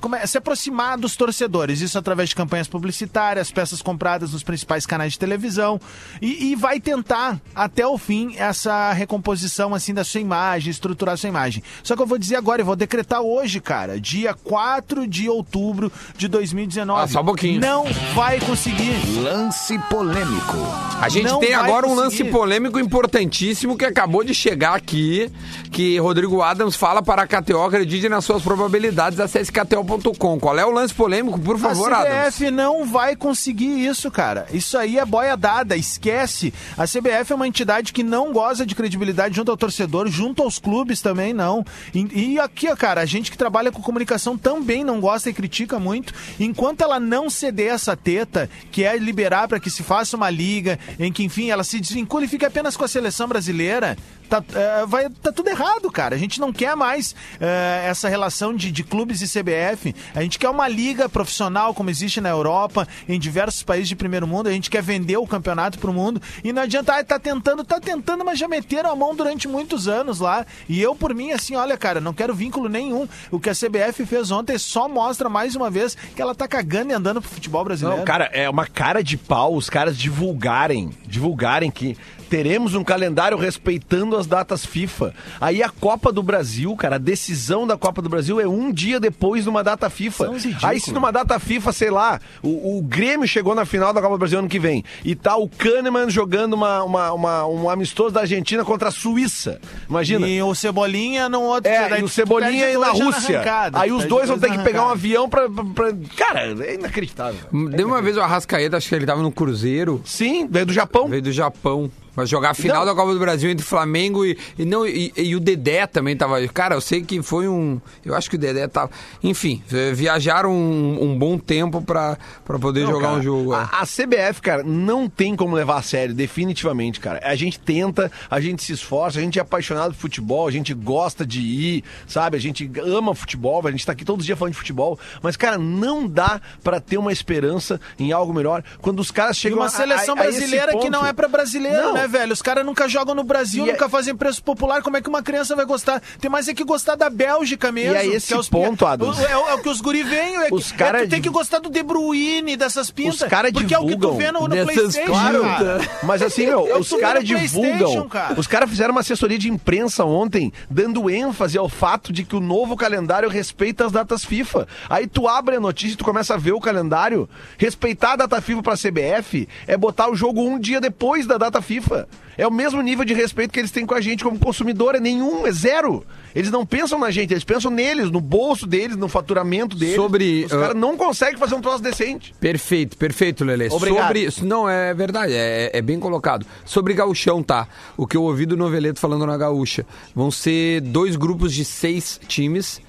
[0.00, 0.26] como é?
[0.26, 1.80] se aproximar dos torcedores.
[1.80, 5.80] Isso através de campanhas publicitárias, peças compradas nos principais canais de televisão.
[6.20, 11.16] E, e vai tentar, até o fim, essa recomposição assim da sua imagem, estruturar a
[11.16, 11.62] sua imagem.
[11.82, 15.90] Só que eu vou dizer agora, eu vou decretar hoje, cara, dia 4 de outubro
[16.16, 17.02] de 2019.
[17.02, 17.60] Ah, só um pouquinho.
[17.60, 18.94] Não vai conseguir.
[19.20, 20.56] Lance polêmico.
[21.00, 22.22] A gente Não tem agora um conseguir.
[22.22, 25.30] lance polêmico importantíssimo que acabou de chegar aqui,
[25.70, 30.38] que Rodrigo Adams fala para a KTO, acredite nas suas probabilidades, acesse kto.com.
[30.38, 32.34] Qual é o lance polêmico, por favor, a Adams?
[32.36, 34.46] CBF não vai conseguir isso, cara.
[34.52, 36.52] Isso aí é boia dada, esquece.
[36.76, 40.58] A CBF é uma entidade que não goza de credibilidade junto ao torcedor, junto aos
[40.58, 41.64] clubes também não.
[41.94, 45.34] E, e aqui, ó, cara, a gente que trabalha com comunicação também não gosta e
[45.34, 46.12] critica muito.
[46.38, 50.78] Enquanto ela não ceder essa teta, que é liberar para que se faça uma liga,
[50.98, 53.96] em que, enfim, ela se desvincule e fique apenas com a seleção brasileira,
[54.28, 56.14] tá, é, vai, tá tudo errado, cara.
[56.14, 59.94] A gente não quer mais é, essa relação de, de clubes e CBF.
[60.14, 64.26] A gente quer uma liga profissional, como existe na Europa, em diversos países de primeiro
[64.26, 64.48] mundo.
[64.48, 66.20] A gente quer vender o campeonato pro mundo.
[66.42, 69.88] E não adianta, ah, tá tentando, tá tentando, mas já meteram a mão durante muitos
[69.88, 70.46] anos lá.
[70.68, 73.08] E eu, por mim, assim, olha, cara, não quero vínculo nenhum.
[73.30, 76.90] O que a CBF fez ontem só mostra mais uma vez que ela tá cagando
[76.90, 77.98] e andando pro futebol brasileiro.
[77.98, 81.96] Não, cara, é uma cara de pau os caras divulgarem, divulgarem que
[82.34, 85.14] teremos um calendário respeitando as datas FIFA.
[85.40, 88.98] Aí a Copa do Brasil, cara, a decisão da Copa do Brasil é um dia
[88.98, 90.32] depois de uma data FIFA.
[90.32, 90.64] Ridículos.
[90.64, 94.16] Aí se numa data FIFA, sei lá, o, o Grêmio chegou na final da Copa
[94.16, 98.12] do Brasil ano que vem e tá o Kahneman jogando uma, uma, uma- um amistoso
[98.12, 99.60] da Argentina contra a Suíça.
[99.88, 100.26] Imagina.
[100.26, 103.36] E o Cebolinha no outro É, daí e o Cebolinha perde na Rússia.
[103.36, 106.74] arrancada, Aí os dois vão ter na que pegar um avião pra, pra- Cara, é
[106.74, 107.38] inacreditável.
[107.70, 111.06] Deu uma vez o Arrascaeta, acho que ele tava no Cruzeiro, Sim, veio do Japão.
[111.08, 111.88] veio do Japão.
[112.16, 112.86] Vai jogar a final Não.
[112.86, 114.38] da Copa do Brasil entre Flamengo e.
[114.58, 116.46] E, não, e, e o Dedé também tava.
[116.48, 117.80] Cara, eu sei que foi um.
[118.04, 118.90] Eu acho que o Dedé tava.
[119.22, 123.52] Enfim, eh, viajaram um, um bom tempo pra, pra poder Não, jogar cara, um jogo.
[123.54, 123.56] é.
[123.56, 127.20] A, a CBF, cara, não tem como levar a sério, definitivamente, cara.
[127.24, 130.72] A gente tenta, a gente se esforça, a gente é apaixonado por futebol, a gente
[130.74, 132.36] gosta de ir, sabe?
[132.36, 134.98] A gente ama futebol, a gente tá aqui todos os dias falando de futebol.
[135.22, 139.40] Mas, cara, não dá pra ter uma esperança em algo melhor quando os caras E
[139.40, 140.90] chegam uma a- seleção a- a brasileira que ponto.
[140.90, 141.94] não é pra brasileiro, Não.
[141.94, 142.32] né, velho?
[142.32, 144.82] Os caras nunca jogam no Brasil, E é- nunca fazem preço popular.
[144.82, 146.02] Como é que uma criança vai gostar?
[146.20, 147.94] Tem mais é que gostar da Bélgica mesmo.
[147.94, 149.18] E é que esse os- ponto, Adams.
[149.20, 150.36] É, o- é o que os guri veem.
[150.36, 153.22] É, Os que- cara é, tu tem de- que gostar do De Bruyne, dessas pintas.
[153.22, 155.40] Os cara Porque é o que tu divulgam vê no, no Playstation, Claro.
[155.42, 155.80] cara.
[156.02, 158.08] Mas assim, meu, Eu os caras divulgam.
[158.08, 158.38] cara.
[158.38, 162.40] Os caras fizeram uma assessoria de imprensa ontem, dando ênfase ao fato de que o
[162.40, 164.66] novo calendário respeita as datas FIFA.
[164.88, 167.28] Aí tu abre a notícia e tu começa a ver o calendário.
[167.58, 171.60] Respeitar a data FIFA pra CBF é botar o jogo um dia depois da data
[171.62, 171.93] FIFA.
[172.36, 175.00] É o mesmo nível de respeito que eles têm com a gente como consumidor, é
[175.00, 176.04] nenhum, é zero.
[176.34, 179.94] Eles não pensam na gente, eles pensam neles, no bolso deles, no faturamento deles.
[179.94, 182.34] Sobre, Os uh, caras não conseguem fazer um troço decente.
[182.40, 183.68] Perfeito, perfeito, Lele.
[183.70, 184.30] Obrigado.
[184.30, 184.48] Sobre.
[184.48, 186.44] Não, é verdade, é, é bem colocado.
[186.64, 187.68] Sobre gauchão, tá?
[187.96, 189.86] O que eu ouvi do Noveleto falando na gaúcha.
[190.14, 192.80] Vão ser dois grupos de seis times.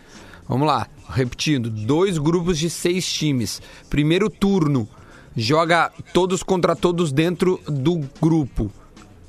[0.48, 3.62] Vamos lá, repetindo: dois grupos de seis times.
[3.90, 4.88] Primeiro turno,
[5.36, 8.72] joga todos contra todos dentro do grupo.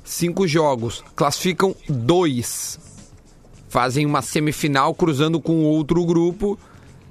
[0.09, 2.79] Cinco jogos, classificam dois.
[3.67, 6.57] Fazem uma semifinal cruzando com outro grupo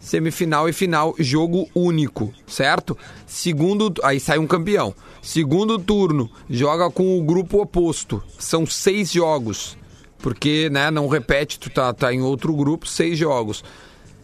[0.00, 2.96] semifinal e final, jogo único, certo?
[3.26, 4.94] Segundo, aí sai um campeão.
[5.20, 8.22] Segundo turno, joga com o grupo oposto.
[8.38, 9.76] São seis jogos.
[10.18, 13.62] Porque, né, não repete, tu tá, tá em outro grupo, seis jogos.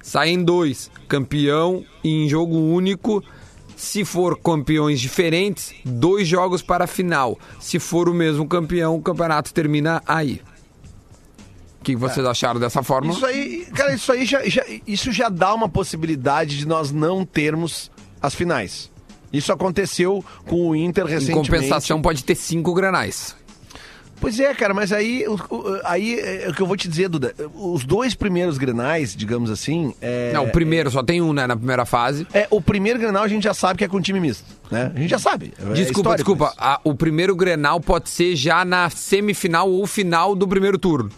[0.00, 3.22] Saem dois, campeão em jogo único.
[3.82, 7.36] Se for campeões diferentes, dois jogos para a final.
[7.58, 10.40] Se for o mesmo campeão, o campeonato termina aí.
[11.80, 13.12] O que vocês acharam dessa forma?
[13.12, 17.24] Isso aí, cara, isso aí já, já- isso já dá uma possibilidade de nós não
[17.24, 17.90] termos
[18.22, 18.88] as finais.
[19.32, 21.50] Isso aconteceu com o Inter Em recentemente.
[21.50, 23.34] compensação, pode ter cinco granais.
[24.22, 27.08] Pois é, cara, mas aí, o- o- aí é o que eu vou te dizer,
[27.10, 27.34] Duda.
[27.54, 29.94] Os dois primeiros grenais, digamos assim.
[30.00, 32.26] É, Não, o primeiro, só tem um, né, na primeira fase.
[32.32, 34.90] é, o primeiro grenal a gente já sabe que é com time misto, né?
[34.94, 35.52] A gente já sabe.
[35.58, 36.54] é Desculpa, desculpa.
[36.56, 41.10] a- o primeiro Grenal pode ser já na semifinal ou final do primeiro turno.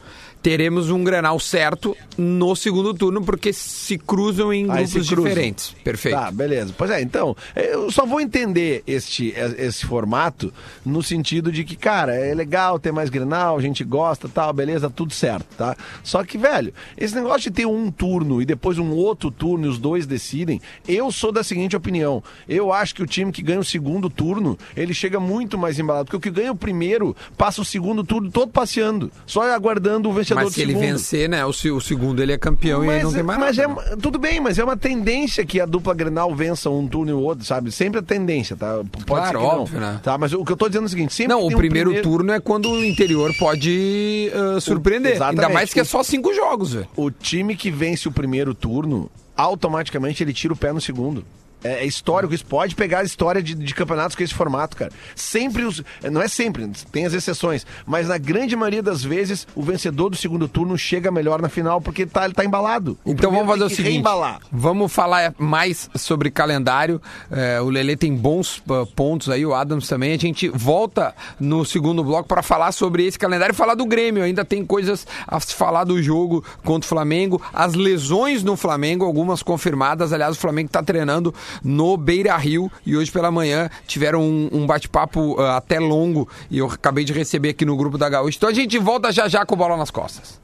[0.45, 5.25] Teremos um Grenal certo no segundo turno, porque se cruzam em grupos cruzam.
[5.25, 5.75] diferentes.
[5.83, 6.19] Perfeito.
[6.19, 6.75] Tá, beleza.
[6.77, 10.53] Pois é, então, eu só vou entender este, esse formato
[10.85, 14.91] no sentido de que, cara, é legal ter mais Grenal, a gente gosta, tal, beleza,
[14.91, 15.75] tudo certo, tá?
[16.03, 19.69] Só que, velho, esse negócio de ter um turno e depois um outro turno e
[19.71, 22.23] os dois decidem, eu sou da seguinte opinião.
[22.47, 26.05] Eu acho que o time que ganha o segundo turno, ele chega muito mais embalado,
[26.05, 30.13] porque o que ganha o primeiro passa o segundo turno todo passeando, só aguardando o
[30.13, 31.45] vencedor Mas do se ele vencer, né?
[31.45, 33.81] O, se- o segundo ele é campeão e aí não tem mais mas nada.
[33.93, 37.15] é, tudo bem, mas é uma tendência que a dupla Grenal vença um turno e
[37.15, 37.71] o outro, sabe?
[37.73, 38.81] Sempre a tendência, tá?
[38.91, 40.01] Pode Claro, ser que não, óbvio, né?
[40.03, 41.57] Tá, mas o que eu tô dizendo é o seguinte, sempre Não, tem o um
[41.59, 45.13] primeiro, turno é quando o interior pode ah, surpreender.
[45.13, 45.41] exatamente.
[45.45, 46.89] Ainda mais que é só cinco jogos, velho.
[46.97, 51.25] O time que vence o primeiro turno, automaticamente ele tira o pé no segundo.
[51.65, 54.93] É, é histórico, isso pode pegar a história de, de campeonatos com esse formato, cara.
[55.17, 55.83] Sempre os.
[56.13, 60.17] Não é sempre, tem as exceções, mas na grande maioria das vezes, o vencedor do
[60.17, 62.99] segundo turno chega melhor na final porque tá, ele tá embalado.
[63.05, 64.41] O Então vamos fazer o seguinte: reembalar.
[64.53, 67.01] vamos falar mais sobre calendário.
[67.31, 68.63] É, o Lele tem bons
[68.95, 70.13] pontos aí, o Adams também.
[70.13, 74.23] A gente volta no segundo bloco para falar sobre esse calendário e falar do Grêmio.
[74.23, 79.05] Ainda tem coisas a se falar do jogo contra o Flamengo, as lesões no Flamengo,
[79.05, 80.13] algumas confirmadas.
[80.13, 84.67] Aliás, o Flamengo está treinando no Beira Rio e hoje pela manhã tiveram um, um
[84.67, 88.37] bate-papo ah, até longo e eu acabei de receber aqui no grupo da Gaúcha.
[88.37, 90.41] Então a gente volta já já com bola nas costas.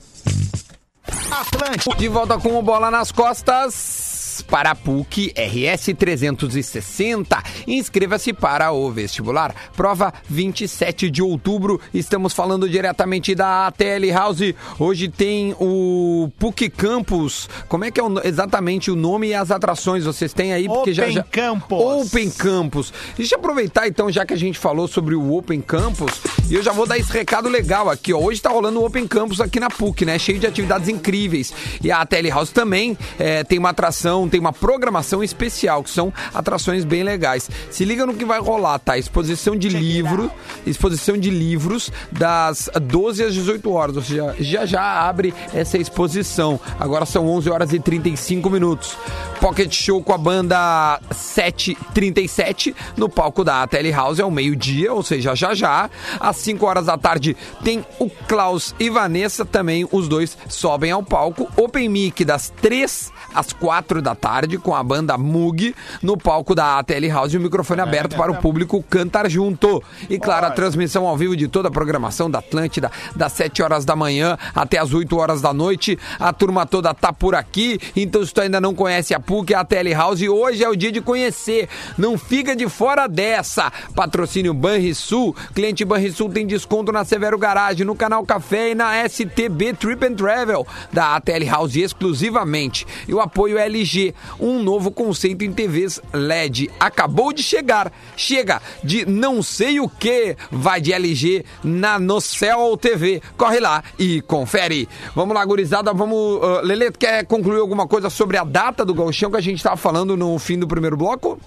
[1.96, 4.10] De volta com o Bola nas Costas.
[4.42, 7.42] Para a PUC RS 360.
[7.66, 9.55] Inscreva-se para o vestibular.
[9.76, 11.81] Prova 27 de outubro.
[11.92, 14.55] Estamos falando diretamente da ATL House.
[14.79, 17.48] Hoje tem o PUC Campus.
[17.68, 20.05] Como é que é o- exatamente o nome e as atrações?
[20.05, 20.66] Vocês têm aí?
[20.66, 21.22] Porque já, Open já...
[21.24, 21.81] Campus.
[22.07, 22.92] Open Campus.
[23.16, 26.62] Deixa eu aproveitar então, já que a gente falou sobre o Open Campus, e eu
[26.62, 28.18] já vou dar esse recado legal aqui, ó.
[28.18, 30.18] Hoje tá rolando o Open Campus aqui na PUC, né?
[30.18, 31.53] Cheio de atividades incríveis.
[31.83, 36.12] E a Tele House também eh, tem uma atração, tem uma programação especial, que são
[36.33, 37.51] atrações bem legais.
[37.71, 38.97] Se liga no que vai rolar, tá?
[38.97, 40.31] Exposição de livro,
[40.66, 46.59] exposição de livros das 12 às 18 horas, ou seja, já já abre essa exposição.
[46.79, 48.97] Agora são 11 horas e 35 minutos.
[49.40, 55.35] Pocket Show com a banda 737 no palco da Tele House ao meio-dia, ou seja,
[55.35, 55.90] já já.
[56.19, 61.03] Às 5 horas da tarde tem o Klaus e Vanessa também, os dois sobem ao
[61.03, 61.49] palco.
[61.57, 66.79] Open Mic das 3 às 4 da tarde com a banda Mug no palco da
[66.79, 69.83] ATL House e o microfone aberto para o público cantar junto.
[70.09, 73.85] E claro, a transmissão ao vivo de toda a programação da Atlântida, das 7 horas
[73.85, 75.99] da manhã até as 8 horas da noite.
[76.18, 79.61] A turma toda tá por aqui, então se tu ainda não conhece a PUC, a
[79.61, 81.68] ATL House, hoje é o dia de conhecer.
[81.96, 83.73] Não fica de fora dessa.
[83.94, 85.35] Patrocínio Banrisul.
[85.55, 90.14] Cliente Banrisul tem desconto na Severo Garage, no Canal Café e na STB Trip and
[90.14, 92.87] Travel da ATL House exclusivamente.
[93.07, 93.99] E o apoio LG,
[94.38, 96.70] um novo conceito em TVs LED.
[96.78, 97.92] Acabou de chegar.
[98.16, 100.36] Chega de não sei o que.
[100.50, 103.22] Vai de LG na Nocel TV.
[103.36, 104.88] Corre lá e confere.
[105.14, 105.92] Vamos lá, gurizada.
[105.92, 106.16] Vamos.
[106.38, 110.16] Uh, quer concluir alguma coisa sobre a data do Gauchão que a gente estava falando
[110.16, 111.38] no fim do primeiro bloco?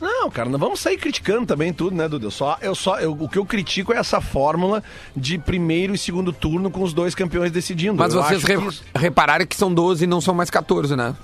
[0.00, 2.30] Não, cara, não vamos sair criticando também tudo, né, Dudu?
[2.30, 4.82] Só, eu só, eu- o que eu critico é essa fórmula
[5.14, 7.96] de primeiro e segundo turno com os dois campeões decidindo.
[7.98, 11.14] Mas Eu vocês re- que repararam que são 12 e não são mais 14, né?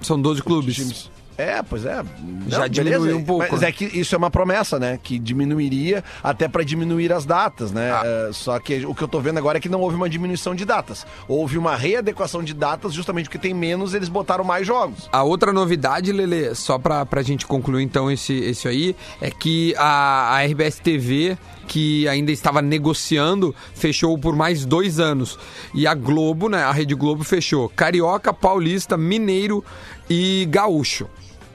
[0.00, 1.10] São 12 clubes.
[1.40, 2.02] É, pois é.
[2.48, 3.68] Já diminuiu um pouco, Mas né?
[3.68, 4.98] é que isso é uma promessa, né?
[5.02, 7.90] Que diminuiria até pra diminuir as datas, né?
[7.92, 8.02] Ah.
[8.04, 10.54] É, só que o que eu tô vendo agora é que não houve uma diminuição
[10.54, 11.06] de datas.
[11.26, 15.08] Houve uma readequação de datas, justamente porque tem menos, eles botaram mais jogos.
[15.12, 19.74] A outra novidade, Lele, só pra, pra gente concluir então esse, esse aí, é que
[19.78, 25.38] a, a RBS TV, que ainda estava negociando, fechou por mais dois anos.
[25.72, 29.64] E a Globo, né, a Rede Globo fechou Carioca, Paulista, Mineiro
[30.08, 31.08] e Gaúcho.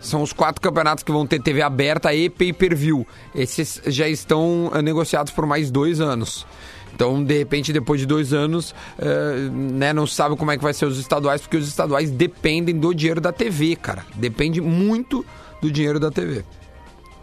[0.06, 3.08] São os quatro campeonatos que vão ter TV aberta e pay-per-view.
[3.34, 6.46] Esses já estão eh, negociados por mais dois anos.
[6.94, 10.74] Então, de repente, depois de dois anos, eh, né, não sabe como é que vai
[10.76, 14.06] ser os estaduais, porque os estaduais dependem do dinheiro da TV, cara.
[14.14, 15.26] Depende muito
[15.60, 16.46] do dinheiro da TV.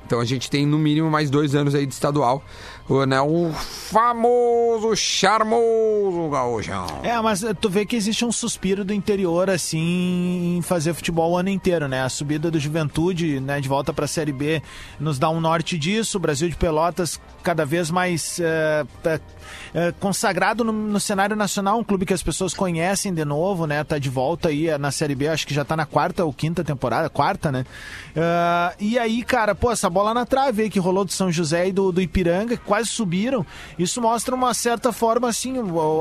[0.05, 2.45] Então a gente tem no mínimo mais dois anos aí de estadual.
[2.88, 6.87] O, né, o famoso, charmoso gauchão.
[7.03, 11.37] É, mas tu vê que existe um suspiro do interior, assim, em fazer futebol o
[11.37, 12.03] ano inteiro, né?
[12.03, 14.62] A subida do Juventude, né, de volta pra Série B,
[14.99, 16.18] nos dá um norte disso.
[16.18, 18.85] O Brasil de Pelotas cada vez mais eh,
[19.75, 23.83] eh, consagrado no, no cenário nacional, um clube que as pessoas conhecem de novo, né?
[23.85, 26.64] Tá de volta aí na Série B, acho que já tá na quarta ou quinta
[26.64, 27.64] temporada, quarta, né?
[28.79, 31.73] E aí, cara, pô, essa bola na trave aí que rolou do São José e
[31.73, 33.45] do, do Ipiranga, quase subiram.
[33.79, 35.57] Isso mostra uma certa forma, assim,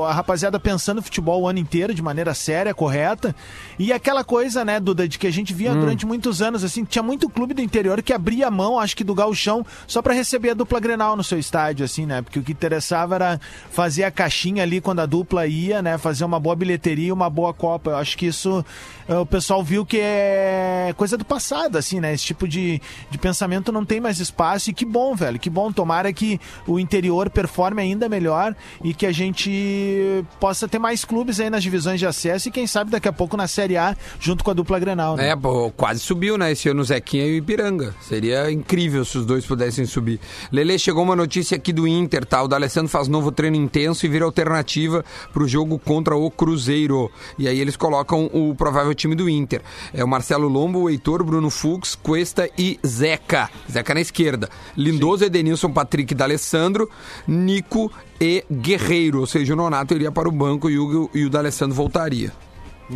[0.08, 3.36] a rapaziada pensando futebol o ano inteiro de maneira séria, correta.
[3.78, 7.02] E aquela coisa, né, Duda, de que a gente via durante muitos anos, assim, tinha
[7.02, 10.52] muito clube do interior que abria a mão, acho que do gauchão, só para receber
[10.52, 12.22] a dupla Grenal no seu estádio, assim, né?
[12.22, 15.98] Porque o que interessava era fazer a caixinha ali quando a dupla ia, né?
[15.98, 17.90] Fazer uma boa bilheteria e uma boa Copa.
[17.90, 18.64] Eu acho que isso
[19.06, 22.14] eh, o pessoal viu que é coisa do passado, assim, né?
[22.14, 22.80] Esse tipo de,
[23.10, 25.70] de pensamento não tem mais espaço e que bom, velho, que bom.
[25.70, 31.40] Tomara que o interior performe ainda melhor e que a gente possa ter mais clubes
[31.40, 34.44] aí nas divisões de acesso e quem sabe daqui a pouco na Série A junto
[34.44, 35.30] com a dupla Grenal, né?
[35.30, 36.52] É, pô, quase subiu, né?
[36.52, 37.94] Esse ano o Zequinha e o Ipiranga.
[38.00, 40.20] Seria incrível se os dois pudessem subir.
[40.50, 42.42] Lele, chegou uma notícia aqui do Inter, tá?
[42.42, 47.10] O D'Alessandro faz novo treino intenso e vira alternativa pro jogo contra o Cruzeiro.
[47.38, 49.62] E aí eles colocam o provável time do Inter.
[49.92, 53.48] É o Marcelo Lombo, o Heitor, Bruno Fux, Cuesta e Zeca.
[53.70, 54.48] Zeca na esquerda.
[54.76, 56.16] Lindoso, Edenilson, Patrick e
[56.52, 56.88] D'Alessandro,
[57.26, 59.20] Nico e Guerreiro.
[59.20, 62.32] Ou seja, o Nonato iria para o banco e o, e o D'Alessandro voltaria.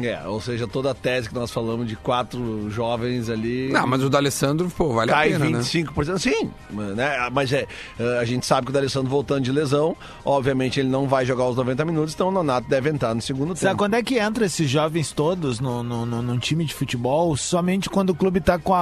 [0.02, 3.68] É, ou seja, toda a tese que nós falamos de quatro jovens ali.
[3.72, 5.58] Não, mas o D'Alessandro, pô, vale cai a pena, né?
[5.60, 6.18] 25%.
[6.18, 7.28] Sim, né?
[7.32, 7.66] mas é,
[7.98, 11.46] eh, a gente sabe que o D'Alessandro voltando de lesão, obviamente ele não vai jogar
[11.48, 13.78] os 90 minutos, então o Nonato deve entrar no segundo Sabe tempo.
[13.78, 17.36] quando é que entra esses jovens todos no, no, no- num time de futebol?
[17.36, 18.80] Somente quando o clube tá com a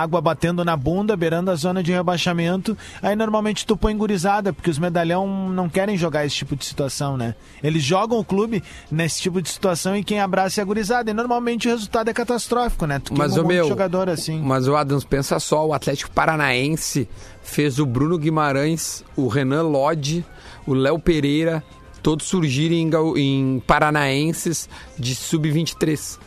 [0.00, 2.76] água batendo na bunda, beirando a zona de rebaixamento.
[3.02, 7.16] Aí normalmente tu põe gurizada, porque os medalhão não querem jogar esse tipo de situação,
[7.16, 7.34] né?
[7.62, 11.10] Eles jogam o clube nesse tipo de situação e quem abraça é a gurizada.
[11.10, 12.98] E normalmente o resultado é catastrófico, né?
[12.98, 14.40] Tu Mas o um de meu, jogador assim.
[14.42, 17.08] mas o Adams pensa só, o Atlético Paranaense
[17.42, 20.24] fez o Bruno Guimarães, o Renan Lodge,
[20.66, 21.64] o Léo Pereira,
[22.02, 26.18] todos surgirem em, em paranaenses de sub-23.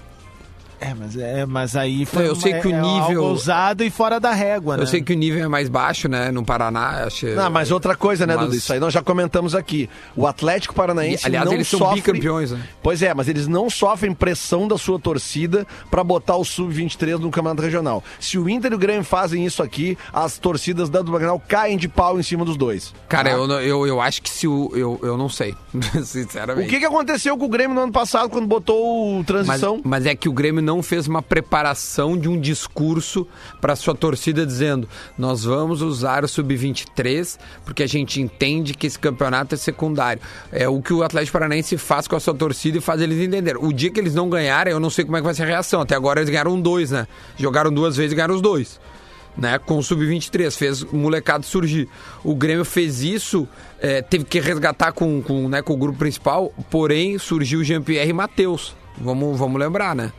[0.81, 3.89] É, mas, é, mas aí foi Eu sei uma- que o é nível- ousado e
[3.89, 4.83] fora da régua, né?
[4.83, 7.25] Eu sei que o nível é mais baixo, né, no Paraná, acho.
[7.27, 8.57] Não, mas outra coisa, né, Mas- Dudu?
[8.57, 9.89] Isso aí nós já comentamos aqui.
[10.15, 11.23] O Atlético Paranaense.
[11.23, 11.95] E, aliás, não eles são sofre...
[11.95, 12.61] bicampeões, né?
[12.81, 17.29] Pois é, mas eles não sofrem pressão da sua torcida pra botar o Sub-23 no
[17.29, 18.03] Campeonato Regional.
[18.19, 21.87] Se o Inter e o Grêmio fazem isso aqui, as torcidas da Grenal caem de
[21.89, 22.93] pau em cima dos dois.
[23.07, 23.35] Cara, Tá?
[23.35, 24.71] eu, eu, eu acho que se o.
[24.73, 26.69] Eu, eu não sei, O sinceramente.
[26.69, 28.79] que, que aconteceu com o Grêmio no ano passado quando botou
[29.11, 29.81] o Mas, transição?
[29.83, 33.27] mas é que o Grêmio não fez uma preparação de um discurso
[33.59, 38.99] para sua torcida dizendo: nós vamos usar o sub-23 porque a gente entende que esse
[38.99, 40.21] campeonato é secundário.
[40.51, 43.59] É o que o Atlético Paranaense faz com a sua torcida e faz eles entenderem.
[43.59, 45.47] O dia que eles não ganharem, eu não sei como é que vai ser a
[45.47, 45.81] reação.
[45.81, 47.07] Até agora eles ganharam dois, né?
[47.35, 48.79] Jogaram duas vezes e ganharam os dois.
[49.37, 51.87] Né, com o Sub-23, fez o molecado surgir.
[52.23, 53.47] O Grêmio fez isso,
[53.79, 58.13] é, teve que resgatar com, com, né, com o grupo principal, porém surgiu Jean-Pierre e
[58.13, 58.75] Matheus.
[58.97, 60.11] Vamos, vamos lembrar, né?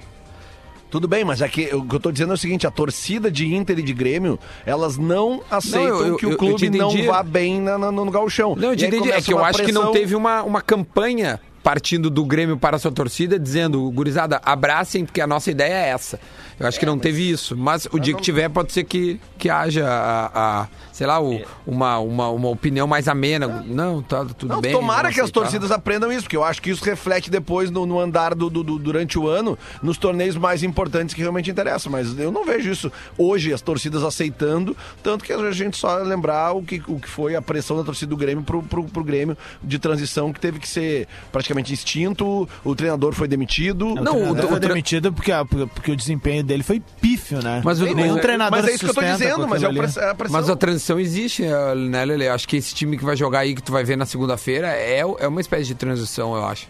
[0.91, 3.31] Tudo bem, mas é que o que eu tô dizendo é o seguinte: a torcida
[3.31, 6.57] de Inter e de Grêmio, elas não aceitam eu- eu- que eu- o eu clube
[6.57, 8.55] te não vá bem na- na- no, no gauchão.
[8.57, 9.11] Não, eu E aí entendi.
[9.13, 12.79] É que eu acho que não teve uma, uma campanha partindo do Grêmio para a
[12.79, 16.19] sua torcida dizendo, gurizada, abracem, porque a nossa ideia é essa.
[16.59, 17.57] Eu acho que não teve isso.
[17.57, 21.41] Mas o dia que tiver, pode ser que, que haja a, a, sei lá, o-
[21.67, 23.63] uma, uma, uma opinião mais amena.
[23.67, 24.73] Não, tá tudo Não, bem.
[24.73, 27.99] tomara que as torcidas aprendam isso, porque eu acho que isso reflete depois no, no
[27.99, 31.91] andar do, do- do- durante o ano, nos torneios mais importantes que realmente interessam.
[31.93, 36.53] Mas eu não vejo isso hoje, as torcidas aceitando, tanto que a gente só lembrar
[36.53, 39.37] o que, o que foi a pressão da torcida do Grêmio pro, pro, pro Grêmio
[39.63, 43.95] de transição, que teve que ser praticamente extinto, o treinador foi demitido.
[43.97, 45.33] Não, O o- treinador o foi demitido porque,
[45.75, 47.61] porque o desempenho dele foi pífio, né?
[47.65, 50.11] Mas o- nenhum mas- treinador Mas é isso que eu tô dizendo, mas é, é
[50.11, 50.41] a pressão.
[50.41, 51.43] Mas a transição existe,
[51.91, 52.29] né, Lele?
[52.29, 55.01] Acho que esse time que vai jogar aí, que tu vai ver na segunda-feira, é,
[55.01, 56.69] é uma espécie de transição, eu acho.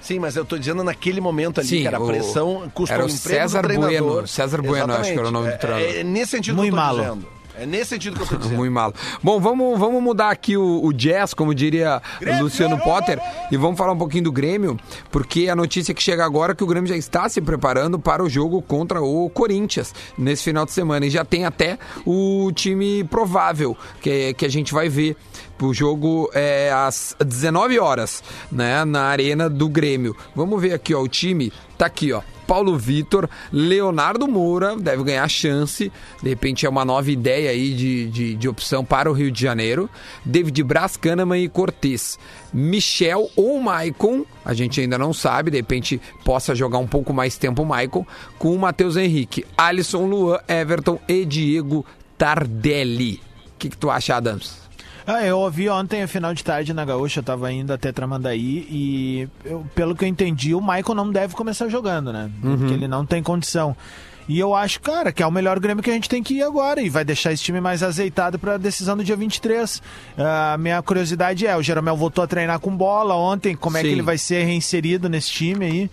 [0.00, 3.04] Sim, mas eu tô dizendo naquele momento ali, Sim, que era a pressão, custou era
[3.04, 4.12] o o emprego César do treinador.
[4.12, 5.88] Bueno, César Bueno, acho que era o nome do É- treinador.
[5.96, 6.98] É, nesse sentido Muito eu tô malo.
[7.02, 7.26] dizendo.
[7.58, 8.56] É nesse sentido que eu tô dizendo.
[8.56, 8.94] Muito malo.
[9.22, 12.00] Bom, vamos, vamos mudar aqui o, o jazz, como diria
[12.40, 14.78] Luciano Potter, e vamos falar um pouquinho do Grêmio,
[15.10, 18.22] porque a notícia que chega agora é que o Grêmio já está se preparando para
[18.22, 21.04] o jogo contra o Corinthians nesse final de semana.
[21.06, 25.16] E já tem até o time provável que, que a gente vai ver.
[25.60, 30.16] O jogo é às 19 horas, né, na arena do Grêmio.
[30.34, 32.20] Vamos ver aqui, ó, o time tá aqui, ó.
[32.52, 35.90] Paulo Vitor, Leonardo Moura, deve ganhar chance.
[36.22, 39.40] De repente é uma nova ideia aí de, de, de opção para o Rio de
[39.40, 39.88] Janeiro.
[40.22, 42.18] David Braz, Kahneman e Cortez.
[42.52, 47.38] Michel ou Maicon, a gente ainda não sabe, de repente possa jogar um pouco mais
[47.38, 48.06] tempo o Maicon,
[48.38, 51.86] com o Matheus Henrique, Alisson, Luan, Everton e Diego
[52.18, 53.14] Tardelli.
[53.46, 54.61] O que, que tu acha, Adams?
[55.06, 58.66] Ah, eu ouvi ontem a final de tarde na Gaúcha, eu tava indo até Tramandaí
[58.70, 62.30] e eu- pelo que eu entendi, o Michael não deve começar jogando, né?
[62.40, 63.76] Porque ele não tem condição.
[64.28, 66.42] E eu acho, cara, que é o melhor Grêmio que a gente tem que ir
[66.42, 69.82] agora e vai deixar esse time mais azeitado para a decisão do dia 23.
[70.16, 73.88] A minha curiosidade é, o Jeromel voltou a treinar com bola ontem, como é que
[73.88, 73.92] Sim.
[73.94, 75.90] ele vai ser reinserido nesse time aí?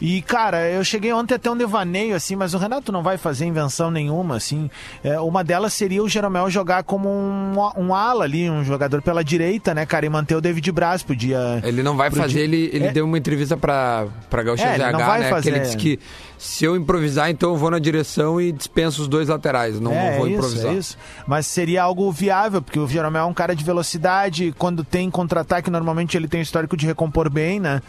[0.00, 3.44] E, cara, eu cheguei ontem até um devaneio, assim, mas o Renato não vai fazer
[3.46, 4.70] invenção nenhuma, assim.
[5.02, 9.22] É, uma delas seria o Jeromel jogar como um, um ala ali, um jogador pela
[9.24, 11.60] direita, né, cara, e manter o David Braz pro dia...
[11.64, 12.92] Ele não vai fazer, dia- ele, ele É.
[12.92, 15.28] deu uma entrevista pra, pra Gaúcha É, ele não ZH, vai né?
[15.28, 15.50] fazer.
[15.50, 15.98] Que ele disse que
[16.42, 19.78] se eu improvisar, então eu vou na direção e dispenso os dois laterais.
[19.78, 20.58] Não, não vou é improvisar.
[20.58, 20.98] Isso, é isso.
[21.24, 24.52] Mas seria algo viável, porque o Jeromel é um cara de velocidade.
[24.58, 27.80] Quando tem contra-ataque, normalmente ele tem o histórico de recompor bem, né?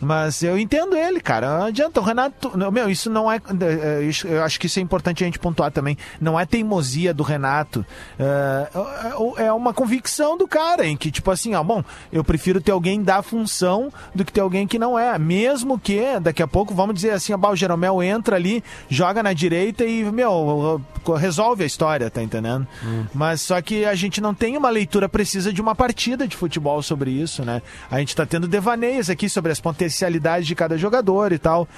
[0.00, 1.58] Mas eu entendo ele, cara.
[1.58, 2.00] Não adianta.
[2.00, 2.52] O Renato.
[2.72, 3.40] Meu, isso não é.
[3.60, 5.96] é, isso- Eu acho que isso é importante a gente pontuar também.
[6.20, 7.84] Não é teimosia do Renato.
[8.18, 11.82] É, é uma convicção do cara, em que, tipo assim, ó, bom,
[12.12, 15.18] eu prefiro ter alguém da função do que ter alguém que não é.
[15.18, 19.32] Mesmo que daqui a pouco, vamos dizer assim, ó, o Jeromel entra ali, joga na
[19.32, 20.80] direita e, meu,
[21.18, 22.66] resolve a história, tá entendendo?
[23.14, 26.82] Mas só que a gente não tem uma leitura precisa de uma partida de futebol
[26.82, 27.60] sobre isso, né?
[27.90, 29.60] A gente tá tendo devaneios aqui sobre as
[29.90, 31.68] potencialidades de cada jogador e tal.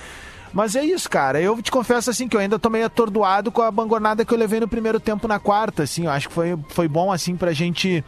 [0.52, 1.40] Mas é isso, cara.
[1.40, 4.38] Eu te confesso assim que eu ainda tô meio atordoado com a bangonada que eu
[4.38, 6.04] levei no primeiro tempo na quarta, assim.
[6.04, 8.04] Eu acho que foi, foi bom, assim, pra gente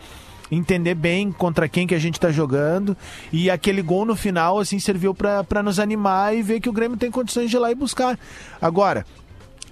[0.52, 2.94] entender bem contra quem que a gente tá jogando.
[3.32, 6.98] E aquele gol no final, assim, serviu pra nos animar e ver que o Grêmio
[6.98, 8.18] tem condições de ir lá e buscar.
[8.60, 9.06] Agora,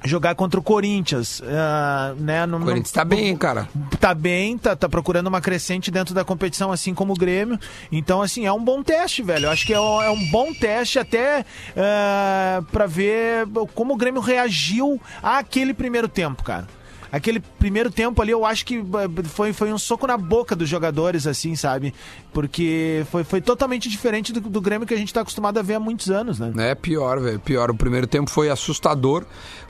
[0.04, 2.44] jogar contra o Corinthians, ah, né?
[2.46, 3.68] no- O Corinthians tá bem, cara.
[4.00, 7.58] tá bem, tá, tá procurando uma crescente dentro da competição, assim como o Grêmio.
[7.90, 9.46] Então, assim, é um bom teste, velho.
[9.46, 11.44] Eu acho que é um, é um bom teste até
[11.76, 16.66] é, para ver como o Grêmio reagiu àquele primeiro tempo, cara.
[17.10, 20.66] Aquele primeiro tempo ali, eu acho que eh, foi, foi um soco na boca dos
[20.66, 21.92] jogadores, assim, sabe?
[22.32, 25.74] Porque foi, foi totalmente diferente do, do Grêmio que a gente tá acostumado a ver
[25.74, 26.52] há muitos anos, né?
[26.70, 27.38] É pior, velho.
[27.38, 27.70] Pior.
[27.70, 29.24] O primeiro tempo foi assustador.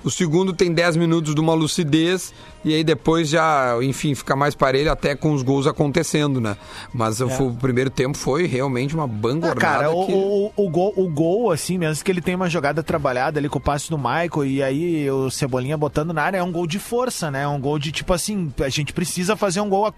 [0.04, 2.32] O segundo tem 10 minutos de uma lucidez.
[2.64, 6.56] E aí depois já, enfim, fica mais parelho até com os gols acontecendo, né?
[6.94, 9.60] Mas o- o primeiro tempo foi realmente uma Ah, bangornada.
[9.60, 10.12] cara, o, que...
[10.12, 13.58] o, o, gol, o gol, assim, mesmo que ele tenha uma jogada trabalhada ali com
[13.58, 16.78] o passe do Michael e aí o Cebolinha botando na área, é um gol de
[16.78, 17.42] força, né?
[17.42, 19.92] É um gol de tipo assim, a gente precisa fazer um gol a,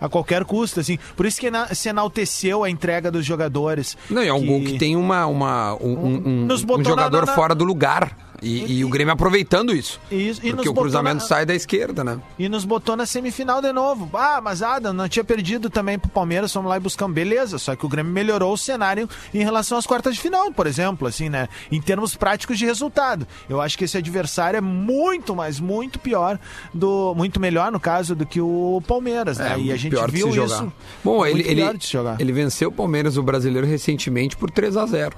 [0.00, 0.98] a qualquer custo, assim.
[1.16, 3.96] Por isso que ena- se enalteceu a entrega dos jogadores.
[4.10, 6.46] Não, é um gol que tem uma, uma, um, um- um-
[6.90, 8.16] jogador na- fora do lugar.
[8.40, 10.00] E, e o Grêmio aproveitando isso.
[10.10, 12.20] Isso, e porque o cruzamento na- sai da esquerda, né?
[12.38, 14.08] E nos botou na semifinal de novo.
[14.14, 17.14] Ah, mas Adam, não tinha perdido também pro Palmeiras, fomos lá e buscamos.
[17.14, 20.66] Beleza, só que o Grêmio melhorou o cenário em relação às quartas de final, por
[20.66, 21.48] exemplo, assim, né?
[21.70, 23.26] Em termos práticos de resultado.
[23.48, 26.38] Eu acho que esse adversário é muito, mas muito pior,
[26.72, 29.54] do muito melhor, no caso, do que o Palmeiras, né?
[29.56, 30.72] É, e a gente viu isso.
[31.02, 32.20] Bom, ele, muito ele, pior de se jogar.
[32.20, 35.16] ele venceu o Palmeiras, o brasileiro, recentemente por 3 a 0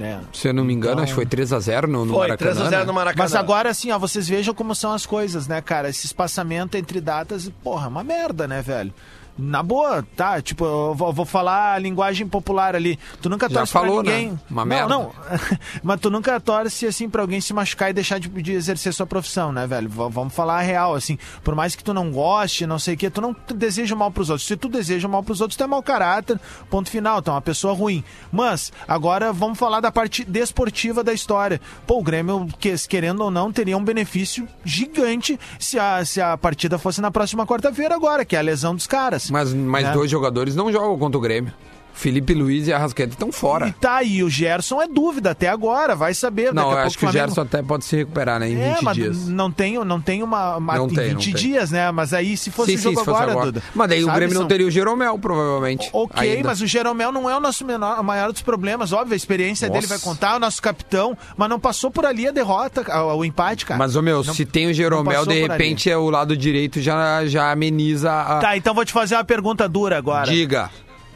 [0.00, 0.18] É.
[0.32, 2.26] Se eu não me engano, Então- acho que foi 3 a 0 no, no Foi,
[2.28, 2.50] Maracanã.
[2.52, 2.84] 3x0 né?
[2.84, 3.22] no Maracanã.
[3.22, 5.88] Mas agora, assim, ó, vocês vejam como são as coisas, né, cara?
[5.88, 8.92] Esse espaçamento entre datas, porra, é uma merda, né, velho?
[9.36, 10.40] Na boa, tá?
[10.40, 12.96] Tipo, eu vou, vou falar a linguagem popular ali.
[13.20, 14.18] Tu nunca Já torce falou, pra né?
[14.20, 14.40] ninguém.
[14.48, 14.88] Uma não, merda.
[14.88, 15.12] não.
[15.82, 19.06] Mas tu nunca torce, assim, pra alguém se machucar e deixar de, de exercer sua
[19.06, 19.88] profissão, né, velho?
[19.88, 21.18] V- vamos falar a real, assim.
[21.42, 24.30] Por mais que tu não goste, não sei o quê, tu não deseja mal pros
[24.30, 24.46] outros.
[24.46, 26.38] Se tu deseja mal pros outros, tu é mau caráter,
[26.70, 27.20] ponto final.
[27.20, 28.04] Tu é uma pessoa ruim.
[28.30, 31.60] Mas, agora vamos falar da parte desportiva da história.
[31.88, 36.36] Pô, o Grêmio, que- querendo ou não, teria um benefício gigante se a, se a
[36.38, 39.23] partida fosse na próxima quarta-feira agora, que é a lesão dos caras.
[39.30, 39.92] Mas mais né?
[39.92, 41.52] dois jogadores não jogam contra o Grêmio.
[41.94, 43.74] Felipe Luiz e Arrascaeta estão E fora.
[43.80, 46.52] tá aí, o Gerson é dúvida até agora, vai saber.
[46.52, 48.50] Não, eu acho que o Flamengo- Gerson até pode se recuperar, né?
[48.50, 49.28] Em É, 20 mas dias.
[49.28, 51.34] não tem, não tem uma, uma Não em tem, não 20 tem.
[51.34, 51.90] dias, né?
[51.92, 53.46] Mas aí se fosse Sim, o sim, jogo fosse agora, agora.
[53.46, 53.62] Duda.
[53.74, 55.88] Mas daí o sabe, Grêmio não são- teria o Jeromel, provavelmente.
[55.92, 56.48] Ok, ainda.
[56.48, 58.92] mas o Jeromel não é o nosso menor, o maior dos problemas.
[58.92, 59.96] Óbvio, a experiência dele Nossa.
[59.96, 62.84] vai contar, o nosso capitão, mas não passou por ali a derrota,
[63.14, 63.78] o empate, cara.
[63.78, 66.80] Mas, ô meu, Não- se tem o não Jeromel, de repente é o lado direito
[66.80, 68.38] já, já ameniza a.
[68.40, 70.26] Tá, então vou te fazer uma pergunta dura agora.
[70.30, 70.70] Diga.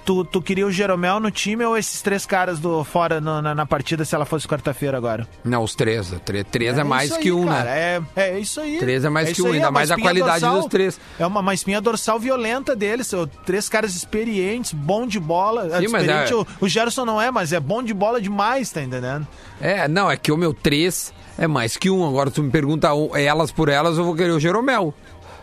[0.09, 3.55] Tu, tu queria o Jeromel no time ou esses três caras do fora no- na,
[3.55, 5.29] na partida se ela fosse quarta-feira agora?
[5.45, 6.15] Não, os três.
[6.25, 8.03] Três, três é, mais isso que aí, um, cara, né?
[8.17, 8.79] É, é isso aí.
[8.79, 10.99] Três é mais que isso um, aí, ainda é mais a qualidade dorsal- dos três.
[11.21, 13.11] É uma, uma espinha dorsal violenta deles.
[13.45, 15.65] Três caras experientes, bom de bola.
[15.79, 18.71] Sim, mas Experiente, é- o, o Gerson não é, mas é bom de bola demais,
[18.71, 19.29] tá entendendo?
[19.61, 22.09] É, não, é que o meu três é mais que um.
[22.09, 24.95] Agora tu me pergunta um, elas por elas, eu vou querer o Jeromel.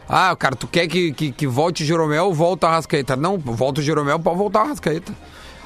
[0.07, 3.15] Ah, cara, tu quer que, que, que volte o Jeromel, volta a Rascaeta.
[3.15, 5.13] Não, volta o Jeromel, pode voltar a Rascaeta.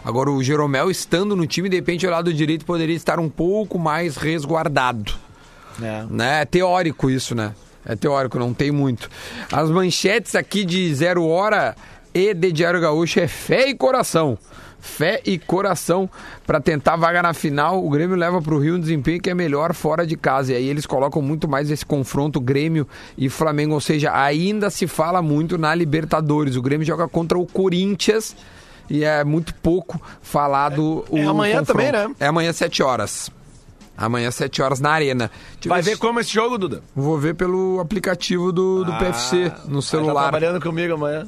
[0.04, 3.78] Agora, o Jeromel estando no time, de repente, o lado direito poderia estar um pouco
[3.78, 5.14] mais resguardado.
[5.82, 6.06] É.
[6.10, 6.42] né?
[6.42, 7.54] É teórico isso, né?
[7.86, 9.10] É teórico, não tem muito.
[9.52, 11.76] As manchetes aqui de Zero Hora
[12.14, 14.38] e de Diário Gaúcho é fé e coração.
[14.80, 16.10] Fé e coração
[16.46, 17.86] para tentar vaga na final.
[17.86, 20.54] O Grêmio leva para o Rio um desempenho que é melhor fora de casa.
[20.54, 23.74] E aí eles colocam muito mais esse confronto Grêmio e Flamengo.
[23.74, 26.56] Ou seja, ainda se fala muito na Libertadores.
[26.56, 28.36] O Grêmio joga contra o Corinthians
[28.90, 31.78] e é muito pouco falado É o amanhã confronto.
[31.78, 32.16] também, né?
[32.20, 33.30] É amanhã, 7 horas.
[34.02, 35.30] Amanhã, 7 horas, na Arena.
[35.56, 36.82] Deixa Vai ver se- como esse jogo, Duda?
[36.96, 40.22] Vou ver pelo aplicativo do, do PFC, no Tá celular.
[40.30, 41.28] trabalhando comigo amanhã.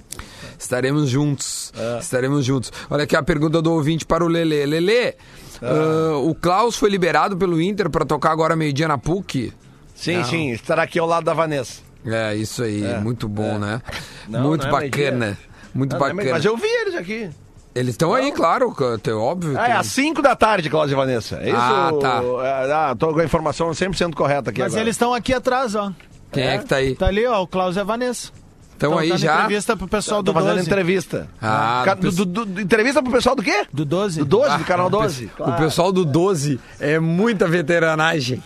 [0.57, 1.74] Estaremos juntos.
[1.76, 1.99] É.
[1.99, 2.72] Estaremos juntos.
[2.89, 4.65] Olha aqui a pergunta do ouvinte para o Lelê.
[4.65, 5.15] Lelê, É.
[5.61, 9.51] ah, o Klaus foi liberado pelo Inter para tocar agora meio-dia na PUC?
[9.93, 10.24] Sim, Não.
[10.26, 11.82] sim, estará aqui ao lado da Vanessa.
[12.05, 12.84] É, isso aí.
[12.84, 13.59] É, muito bom, é.
[13.59, 13.82] né?
[14.30, 15.38] Não, muito não é bacana.
[15.74, 16.32] Muito Não, não é bacana.
[16.36, 17.30] Mas eu vi eles aqui.
[17.74, 19.57] Eles estão aí, claro, é óbvio.
[19.57, 21.38] Ah, é tem- às 5 da tarde, Cláudia e Vanessa.
[21.38, 21.57] É isso?
[21.57, 22.22] Ah, tá.
[22.43, 24.82] É, ah, tô com a informação 100% correta aqui Mas agora.
[24.82, 25.91] eles estão aqui atrás, ó.
[26.32, 26.57] Quem é?
[26.57, 26.95] que tá aí?
[26.95, 28.32] Tá ali, ó, o Klaus e a Vanessa.
[28.74, 29.36] Estão aí já?
[29.36, 30.67] entrevista pro pessoal do Tô fazendo 12.
[30.67, 31.30] entrevista.
[31.41, 33.65] Ah, Ca- do do, do- entrevista pro pessoal do quê?
[33.72, 34.19] Do 12?
[34.19, 35.32] Do 12, do canal o pe- 12.
[35.38, 38.41] O pessoal do 12 é muita veteranagem.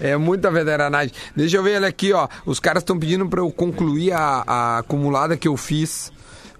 [0.00, 1.14] É muita veteranagem.
[1.36, 2.26] Deixa eu ver ele aqui, ó.
[2.44, 6.12] Os caras estão pedindo pra eu concluir a, a acumulada que eu fiz.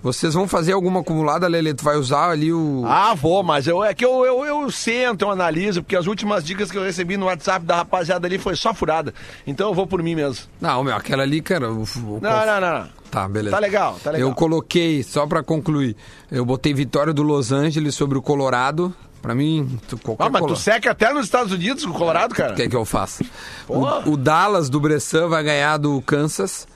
[0.03, 1.75] Vocês vão fazer alguma acumulada, Lele?
[1.75, 2.85] Tu vai usar ali o.
[2.87, 6.45] Ah, vou, mas eu, é que eu, eu, eu sento, eu analiso, porque as últimas
[6.45, 9.13] dicas que eu recebi no WhatsApp da rapaziada ali foi só furada.
[9.47, 10.47] Então eu vou por mim mesmo.
[10.61, 11.71] Não, meu, aquela ali, cara.
[11.73, 12.79] o- o- Não, não, não.
[12.81, 12.89] não.
[13.11, 13.57] Tá, beleza.
[13.57, 14.29] Tá legal, tá legal.
[14.29, 15.97] Eu coloquei, só pra concluir,
[16.31, 18.95] eu botei vitória do Los Angeles sobre o Colorado.
[19.23, 21.95] Pra mim, tu- qualquer Ah, mas colo- tu seca até nos Estados Unidos com o
[21.95, 22.53] Colorado, cara?
[22.53, 23.25] O que é que eu faço?
[23.67, 26.69] O, o Dallas do Bressan vai ganhar do Kansas.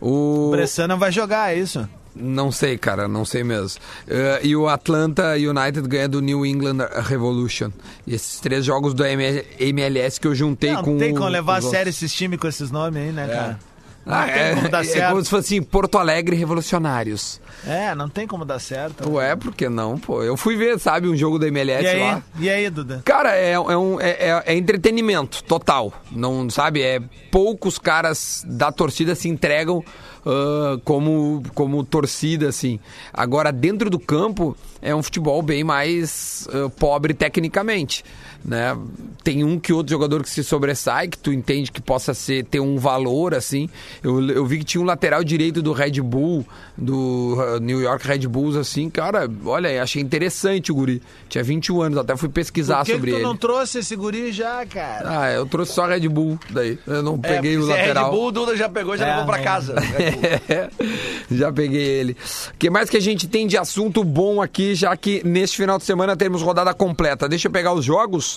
[0.00, 0.48] O.
[0.48, 1.88] O Bressan não vai jogar, é isso?
[2.14, 3.80] Não sei, cara, não sei mesmo.
[4.06, 7.70] Eh, e o Atlanta United ganha do New England Revolution.
[8.06, 10.98] E esses três jogos do ML MLS que eu juntei Não, com.
[10.98, 13.58] tem como levar a sério esses times com esses nomes aí, né, cara?
[14.04, 15.10] Não Ah, tem é, como dar é certo.
[15.10, 17.40] como se fosse assim, Porto Alegre Revolucionários.
[17.64, 19.08] É, não tem como dar certo.
[19.08, 20.24] Ué, por que não, pô?
[20.24, 22.22] Eu fui ver, sabe, um jogo da MLS e aí, lá.
[22.40, 23.00] e aí, Duda?
[23.04, 25.92] Cara, é, é um, é, é- é entretenimento total.
[26.10, 26.82] Não sabe?
[26.82, 27.00] É
[27.30, 29.84] poucos caras da torcida se entregam
[30.24, 32.78] ah, como, como torcida, assim.
[33.12, 38.04] Agora, dentro do campo, é um futebol bem mais ah, pobre tecnicamente.
[38.44, 38.76] Né?
[39.22, 42.58] Tem um que outro jogador que se sobressai, que tu entende que possa ser, ter
[42.58, 43.68] um valor, assim.
[44.02, 46.44] Eu, eu vi que tinha um lateral direito do Red Bull,
[46.76, 51.00] do ah, New York Red Bulls, assim, cara, olha, achei interessante o guri.
[51.28, 53.24] Tinha 21 anos, até fui pesquisar Por que, sobre que tu ele.
[53.24, 55.20] não trouxe esse guri já, cara?
[55.22, 56.76] Ah, eu trouxe só Red Bull daí.
[56.84, 58.10] Eu não É, peguei o é lateral.
[58.10, 59.42] Red Bull, o Duda já pegou e já É, levou pra é.
[59.44, 59.74] casa.
[61.30, 62.16] já peguei ele.
[62.52, 65.78] O que mais que a gente tem de assunto bom aqui, já que neste final
[65.78, 67.28] de semana temos rodada completa?
[67.28, 68.31] Deixa eu pegar os jogos.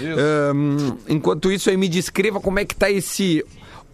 [0.00, 3.44] Ahn, enquanto isso, aí me descreva como é que tá esse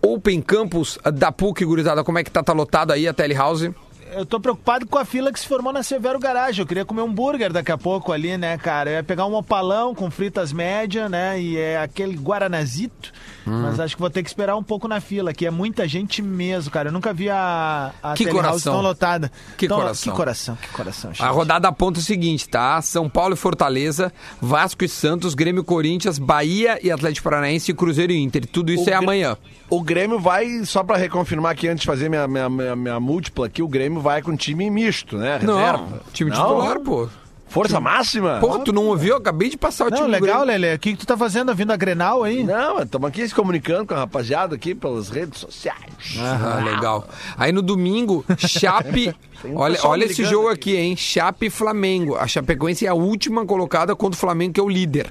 [0.02, 2.04] Open Campus da PUC, gurizada.
[2.04, 2.42] Como é que tá?
[2.42, 3.74] Tá lotado aí a Telehouse?
[4.12, 6.60] Eu tô preocupado com a fila que se formou na Severo Garage.
[6.60, 8.90] Eu queria comer um hambúrguer daqui a pouco ali, né, cara?
[8.90, 11.40] Eu ia pegar um opalão com fritas média, né?
[11.40, 13.12] E é aquele guaranazito.
[13.46, 13.62] Hum.
[13.62, 16.20] Mas acho que vou ter que esperar um pouco na fila, que é muita gente
[16.20, 16.88] mesmo, cara.
[16.88, 18.72] Eu nunca vi a, a Que coração.
[18.74, 19.30] tão lotada.
[19.56, 20.12] Que Tão- coração.
[20.12, 21.10] Que coração, que coração.
[21.10, 21.26] A gente.
[21.26, 22.82] rodada aponta o seguinte, tá?
[22.82, 27.74] São Paulo e Fortaleza, Vasco e Santos, Grêmio e Corinthians, Bahia e Atlético Paranaense e
[27.74, 28.46] Cruzeiro e Inter.
[28.46, 29.36] Tudo isso O é Grê- amanhã.
[29.70, 33.46] O Grêmio vai, só pra reconfirmar aqui antes de fazer minha, minha, minha, minha múltipla
[33.46, 35.38] aqui, o Grêmio vai com time misto, né?
[35.40, 35.78] Reserva.
[35.78, 36.36] Não, time Não?
[36.36, 37.08] titular, pô.
[37.56, 38.38] Força máxima?
[38.38, 39.14] Pô, tu não ouviu?
[39.14, 40.60] Eu acabei de passar o Não, time do legal, Grêmio.
[40.60, 40.76] Lele.
[40.76, 41.54] O que, que tu tá fazendo?
[41.54, 42.44] Vindo a Grenal aí?
[42.44, 46.18] Não, estamos aqui se comunicando com a rapaziada aqui pelas redes sociais.
[46.18, 47.08] Ah, legal.
[47.36, 49.14] Aí no domingo, Chape.
[49.44, 50.72] um olha olha esse jogo aqui.
[50.72, 50.96] aqui, hein?
[50.96, 52.16] Chape e Flamengo.
[52.16, 55.10] A Chapecoense é a última colocada contra o Flamengo, que é o líder.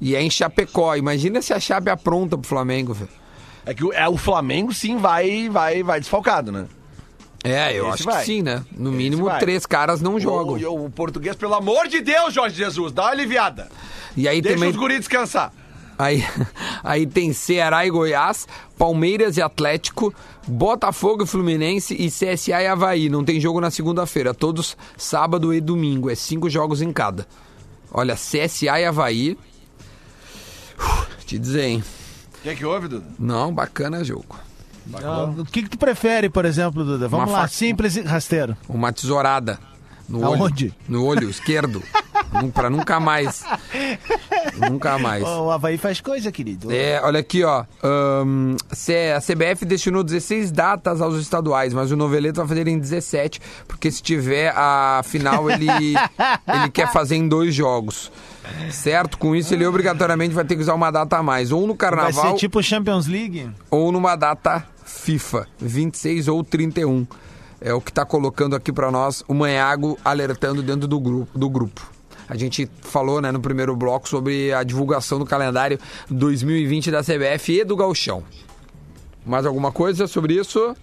[0.00, 0.96] E é em Chapecó.
[0.96, 3.10] Imagina se a Chape apronta pro Flamengo, velho.
[3.64, 6.66] É que o, é, o Flamengo sim vai, vai, vai desfalcado, né?
[7.44, 8.20] É, eu Esse acho vai.
[8.20, 8.64] que sim, né?
[8.76, 9.40] No Esse mínimo, vai.
[9.40, 10.54] três caras não jogam.
[10.70, 13.68] O, o português, pelo amor de Deus, Jorge Jesus, dá uma aliviada.
[14.16, 14.70] E aí Deixa também.
[14.70, 15.52] os guris descansar.
[15.98, 16.24] Aí,
[16.84, 18.46] aí tem Ceará e Goiás,
[18.78, 20.14] Palmeiras e Atlético,
[20.46, 23.08] Botafogo e Fluminense e CSA e Havaí.
[23.08, 26.10] Não tem jogo na segunda-feira, todos sábado e domingo.
[26.10, 27.26] É cinco jogos em cada.
[27.90, 29.36] Olha, CSA e Havaí.
[30.78, 31.84] Uf, te dizer, hein?
[32.38, 33.06] O que é que houve, Duda?
[33.18, 34.36] Não, bacana jogo.
[35.02, 37.08] Ah, o que, que tu prefere, por exemplo, Duda?
[37.08, 38.56] Vamos Uma lá, faca- simples e rasteiro.
[38.68, 39.58] Uma tesourada.
[40.08, 40.64] No Aonde?
[40.66, 40.74] olho.
[40.88, 41.82] No olho esquerdo.
[42.54, 43.44] Pra nunca mais.
[44.70, 45.22] nunca mais.
[45.22, 46.72] O Havaí faz coisa, querido.
[46.72, 47.64] É, olha aqui, ó.
[47.82, 53.90] A CBF destinou 16 datas aos estaduais, mas o Noveleto vai fazer em 17, porque
[53.90, 55.66] se tiver a final, ele,
[56.48, 58.10] ele quer fazer em dois jogos.
[58.70, 59.18] Certo?
[59.18, 61.52] Com isso, ele obrigatoriamente vai ter que usar uma data a mais.
[61.52, 63.50] Ou no Vai carnaval, ser tipo Champions League?
[63.70, 64.66] ou numa data
[65.00, 67.06] FIFA, 26 ou 31.
[67.60, 71.38] É o que tá colocando aqui pra nós o Manhago alertando dentro do grupo.
[71.38, 71.90] Do grupo.
[72.28, 75.78] A gente falou né, no primeiro bloco sobre a divulgação do calendário
[76.08, 78.22] 2020 da CBF e do Gauchão.
[79.24, 80.76] Mais alguma coisa sobre isso?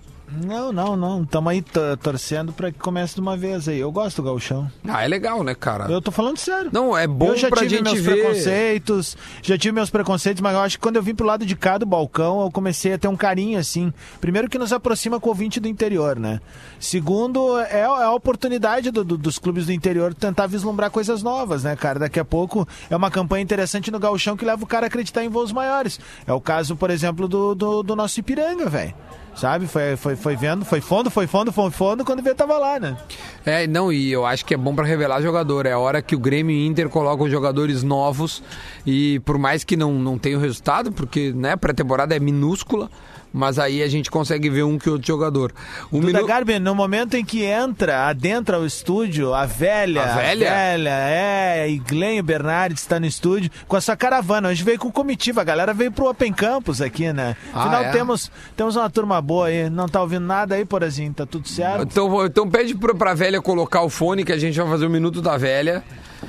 [0.45, 1.23] Não, não, não.
[1.23, 1.63] Estamos aí
[2.01, 3.79] torcendo pra que comece de uma vez aí.
[3.79, 4.69] Eu gosto do gauchão.
[4.87, 5.85] Ah, é legal, né, cara?
[5.91, 6.69] Eu tô falando sério.
[6.71, 8.15] Não, é bom eu já pra tive gente meus ver.
[8.17, 11.55] preconceitos, já tive meus preconceitos, mas eu acho que quando eu vim pro lado de
[11.55, 13.91] cá do balcão, eu comecei a ter um carinho, assim.
[14.21, 16.39] Primeiro que nos aproxima com o ouvinte do interior, né?
[16.79, 21.63] Segundo, é, é a oportunidade do- do- dos clubes do interior tentar vislumbrar coisas novas,
[21.63, 21.99] né, cara?
[21.99, 25.23] Daqui a pouco é uma campanha interessante no gauchão que leva o cara a acreditar
[25.23, 25.99] em voos maiores.
[26.25, 28.93] É o caso, por exemplo, do, do, do nosso Ipiranga, velho.
[29.35, 29.67] Sabe?
[29.67, 32.97] Foi, foi, foi vendo, foi fundo, foi fundo, foi fundo, quando veio tava lá, né?
[33.45, 35.65] É, não, e eu acho que é bom pra revelar jogador.
[35.65, 38.43] É a hora que o Grêmio e Inter colocam jogadores novos
[38.85, 42.89] e por mais que não, não tenha o resultado, porque né, pré-temporada é minúscula,
[43.33, 45.53] mas aí a gente consegue ver um que outro jogador.
[45.91, 50.89] O minu- Garbi, no momento em que entra, adentra o estúdio, a velha, A velha?
[50.91, 54.49] é, e Glenn Bernardes está no estúdio com a sua caravana.
[54.49, 57.35] Hoje veio com comitiva, a galera veio pro Open Campus aqui, né?
[57.53, 57.91] Ah, Afinal, é?
[57.91, 59.69] temos, temos uma turma boa aí.
[59.69, 61.13] Não tá ouvindo nada aí, porazinho?
[61.13, 61.83] Tá tudo certo?
[61.83, 64.89] Então, então pede pra, pra velha colocar o fone que a gente vai fazer o
[64.89, 65.83] minuto da velha.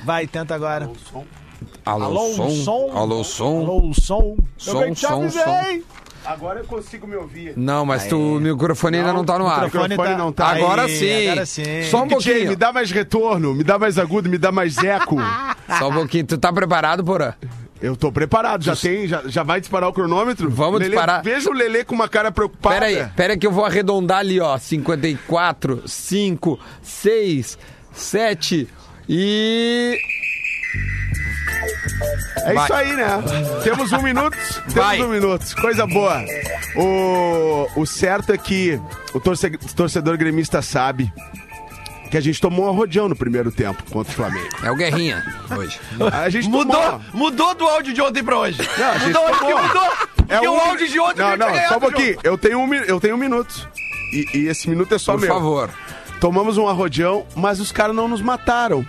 [0.05, 0.91] Vai, tenta agora.
[1.85, 2.51] Alô, Alô, som.
[2.51, 2.91] som.
[2.95, 3.59] Alô, som.
[3.61, 4.37] Alô, som.
[4.57, 5.85] Som, Eu te som, avisei.
[6.25, 7.55] Agora eu consigo me ouvir.
[7.57, 9.61] Não, mas tu, o microfone ainda não tá no ar.
[9.61, 10.47] O microfone microfone tá- não tá.
[10.49, 11.29] Agora Aí, sim.
[11.29, 11.83] Agora sim.
[11.91, 12.51] Só um DJ, pouquinho.
[12.51, 15.17] me dá mais retorno, me dá mais agudo, me dá mais eco.
[15.79, 16.27] Só um pouquinho.
[16.27, 17.33] Tu tá preparado, Porã?
[17.83, 20.51] Eu tô preparado, já tem, já, já vai disparar o cronômetro?
[20.51, 21.23] Vamos Lelê, disparar.
[21.23, 22.75] Veja o Lelê com uma cara preocupada.
[22.75, 24.59] Pera aí, pera aí que eu vou arredondar ali, ó.
[24.59, 27.59] 54, 5, 6,
[27.93, 28.69] 7
[29.09, 29.99] e.
[32.45, 32.65] É Vai.
[32.65, 33.09] isso aí, né?
[33.63, 35.03] Temos um minuto, temos Vai.
[35.03, 35.55] um minuto.
[35.61, 36.25] Coisa boa.
[36.77, 38.81] O, o certo é que
[39.13, 41.13] o torce- torcedor gremista sabe
[42.11, 44.49] que a gente tomou um arrodeão no primeiro tempo contra o Flamengo.
[44.63, 45.25] É o Guerrinha
[45.57, 45.79] hoje.
[46.13, 47.01] A gente Mudou, tomou...
[47.13, 48.59] mudou do áudio de ontem pra hoje.
[48.79, 49.63] Não, a gente mudou, tomou.
[49.63, 49.93] mudou.
[50.29, 52.19] É o um- áudio de ontem Não, não, só um o pouquinho.
[52.25, 53.69] Eu tenho um, eu tenho um minuto.
[54.13, 55.35] E, e esse minuto é só Por meu.
[55.35, 55.71] favor.
[56.21, 58.85] Tomamos um arrodeão, mas os caras não nos mataram.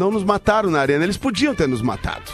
[0.00, 1.04] Não nos mataram na arena.
[1.04, 2.32] Eles podiam ter nos matado.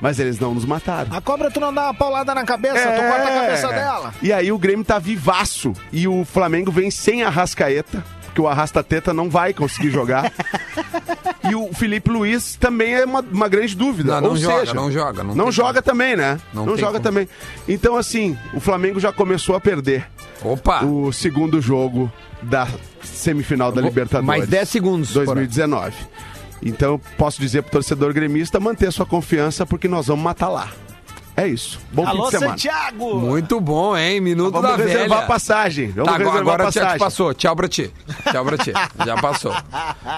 [0.00, 1.16] Mas eles não nos mataram.
[1.16, 4.14] A cobra, tu não dá uma paulada na cabeça, tu corta a cabeça dela.
[4.20, 5.72] E aí o Grêmio tá vivaço.
[5.92, 10.30] E o Flamengo vem sem a Rascaeta, porque o Arrasta-Teta não vai conseguir jogar.
[11.48, 14.14] e o Felipe Luiz também é uma, uma grande dúvida.
[14.16, 16.38] Não, não Ou joga, seja, não joga, não Não, joga também, né?
[16.52, 17.04] Não Não, joga como.
[17.04, 17.28] também.
[17.68, 20.06] Então, assim, o Flamengo já começou a perder
[20.42, 20.84] Opa!
[20.84, 22.66] o segundo jogo da
[23.02, 24.26] semifinal da Vou- Libertadores.
[24.26, 25.94] mais 10 segundos, 2019.
[26.62, 30.68] Então, eu posso dizer pro torcedor gremista manter sua confiança, porque nós vamos matar lá.
[31.38, 31.78] É isso.
[31.92, 32.50] Bom Alô, fim de semana.
[32.52, 33.16] Santiago!
[33.20, 34.20] Muito bom, hein?
[34.22, 35.18] Minuto Vamos da reservar velha.
[35.18, 35.88] a passagem.
[35.88, 36.98] Vamos Tá, agora, reservar agora a já te passagem.
[36.98, 37.34] passou.
[37.34, 37.92] Tchau pra ti.
[38.32, 38.72] Tchau pra ti.
[39.04, 39.52] Já passou.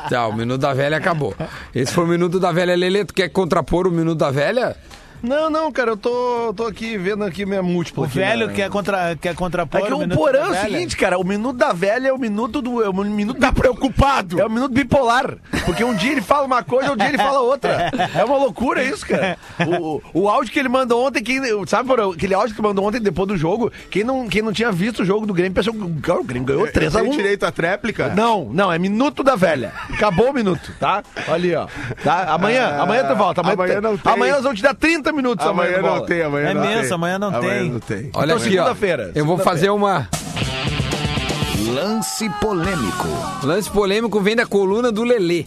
[0.08, 1.34] Tchau, o minuto da velha acabou.
[1.74, 2.76] Esse foi o minuto da velha.
[2.76, 4.76] Lelê, tu quer contrapor o minuto da velha?
[5.22, 8.04] Não, não, cara, eu tô, tô aqui vendo aqui minha múltipla.
[8.04, 8.52] O aqui, velho né?
[8.54, 11.56] quer, contra, quer contrapor É que o minuto porã é o seguinte, cara, o minuto
[11.56, 12.82] da velha é o minuto do.
[12.82, 14.40] É o minuto Tá preocupado?
[14.40, 15.36] É o minuto bipolar.
[15.64, 17.90] Porque um dia ele fala uma coisa, outro dia ele fala outra.
[18.14, 19.36] É uma loucura isso, cara.
[19.66, 22.68] O, o, o áudio que ele mandou ontem, quem, sabe, Porã, aquele áudio que ele
[22.68, 25.52] mandou ontem depois do jogo, quem não, quem não tinha visto o jogo do Grêmio
[25.52, 28.08] pensou que cara, o Grêmio ganhou 3 a Tem 1 direito à tréplica?
[28.14, 29.72] Não, não, é minuto da velha.
[29.92, 31.02] Acabou o minuto, tá?
[31.26, 31.66] Olha ali, ó.
[32.02, 32.32] Tá?
[32.34, 33.40] Amanhã, Ah, amanhã tu volta.
[33.40, 34.12] Amanhã, amanhã tu- não tem.
[34.12, 35.78] amanhã nós vamos te dar 30 minutos amanhã.
[35.78, 36.92] Amanhã não tem, amanhã É não mesmo, tem.
[36.92, 37.70] amanhã não amanhã tem.
[37.70, 38.10] não tem.
[38.14, 40.08] Olha Então, segunda-feira, Eu vou fazer uma.
[41.74, 43.06] Lance polêmico.
[43.42, 45.44] Lance polêmico vem da coluna do Lelê.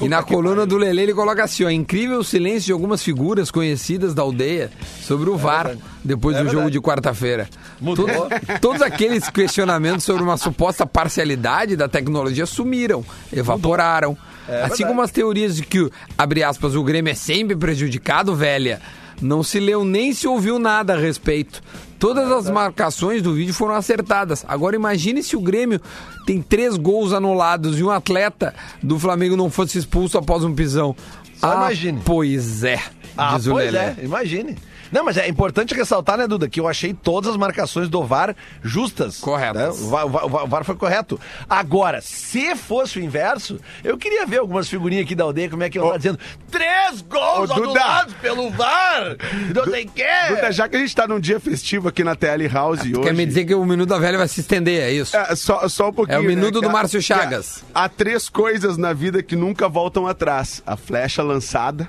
[0.00, 4.12] E na coluna do Lelê ele coloca assim, ó, incrível silêncio de algumas figuras conhecidas
[4.14, 7.48] da aldeia sobre o VAR depois do jogo de quarta-feira.
[7.80, 8.06] Mudou.
[8.06, 8.28] To-
[8.60, 13.02] Todos aqueles questionamentos sobre uma suposta parcialidade da tecnologia sumiram,
[13.32, 14.16] evaporaram.
[14.64, 18.80] Assim como as teorias de que, abre aspas, o Grêmio é sempre prejudicado, velha,
[19.20, 21.62] não se leu nem se ouviu nada a respeito.
[21.98, 24.44] Todas as marcações do vídeo foram acertadas.
[24.46, 25.80] Agora imagine se o Grêmio
[26.26, 30.94] tem três gols anulados e um atleta do Flamengo não fosse expulso após um pisão.
[31.38, 32.00] Só ah, imagine.
[32.04, 32.78] Pois é,
[33.16, 33.84] Ah, diz o pois Lelê.
[33.84, 34.56] é, imagine.
[34.92, 38.34] Não, mas é importante ressaltar, né, Duda, que eu achei todas as marcações do VAR
[38.62, 39.18] justas.
[39.18, 39.78] Corretas.
[39.80, 39.86] né?
[39.86, 41.18] O, VAR, o VAR- o VAR foi correto.
[41.48, 45.70] Agora, se fosse o inverso, eu queria ver algumas figurinhas aqui da aldeia, como é
[45.70, 46.18] que eu tá dizendo.
[46.50, 49.16] Três gols Ô, anulados pelo VAR!
[49.54, 50.04] Não sei o quê!
[50.28, 52.92] Duda, já que a gente tá num dia festivo aqui na TL House hoje...
[53.00, 55.16] Quer me dizer que o Minuto da Velha vai se estender, é isso?
[55.16, 56.16] É, só, só um pouquinho.
[56.16, 57.64] É o minuto né, do que há- Márcio Chagas.
[57.74, 61.88] Há três coisas na vida que nunca voltam atrás: a flecha lançada,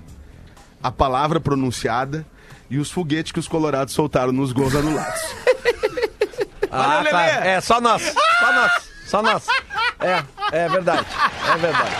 [0.81, 2.25] a palavra pronunciada
[2.69, 5.21] e os foguetes que os colorados soltaram nos gols anulados.
[6.69, 7.23] Ah, tá.
[7.25, 8.13] É, só nós.
[8.39, 8.71] Só nós.
[9.07, 9.47] Só nós.
[10.01, 11.05] É, é verdade.
[11.53, 11.91] É verdade.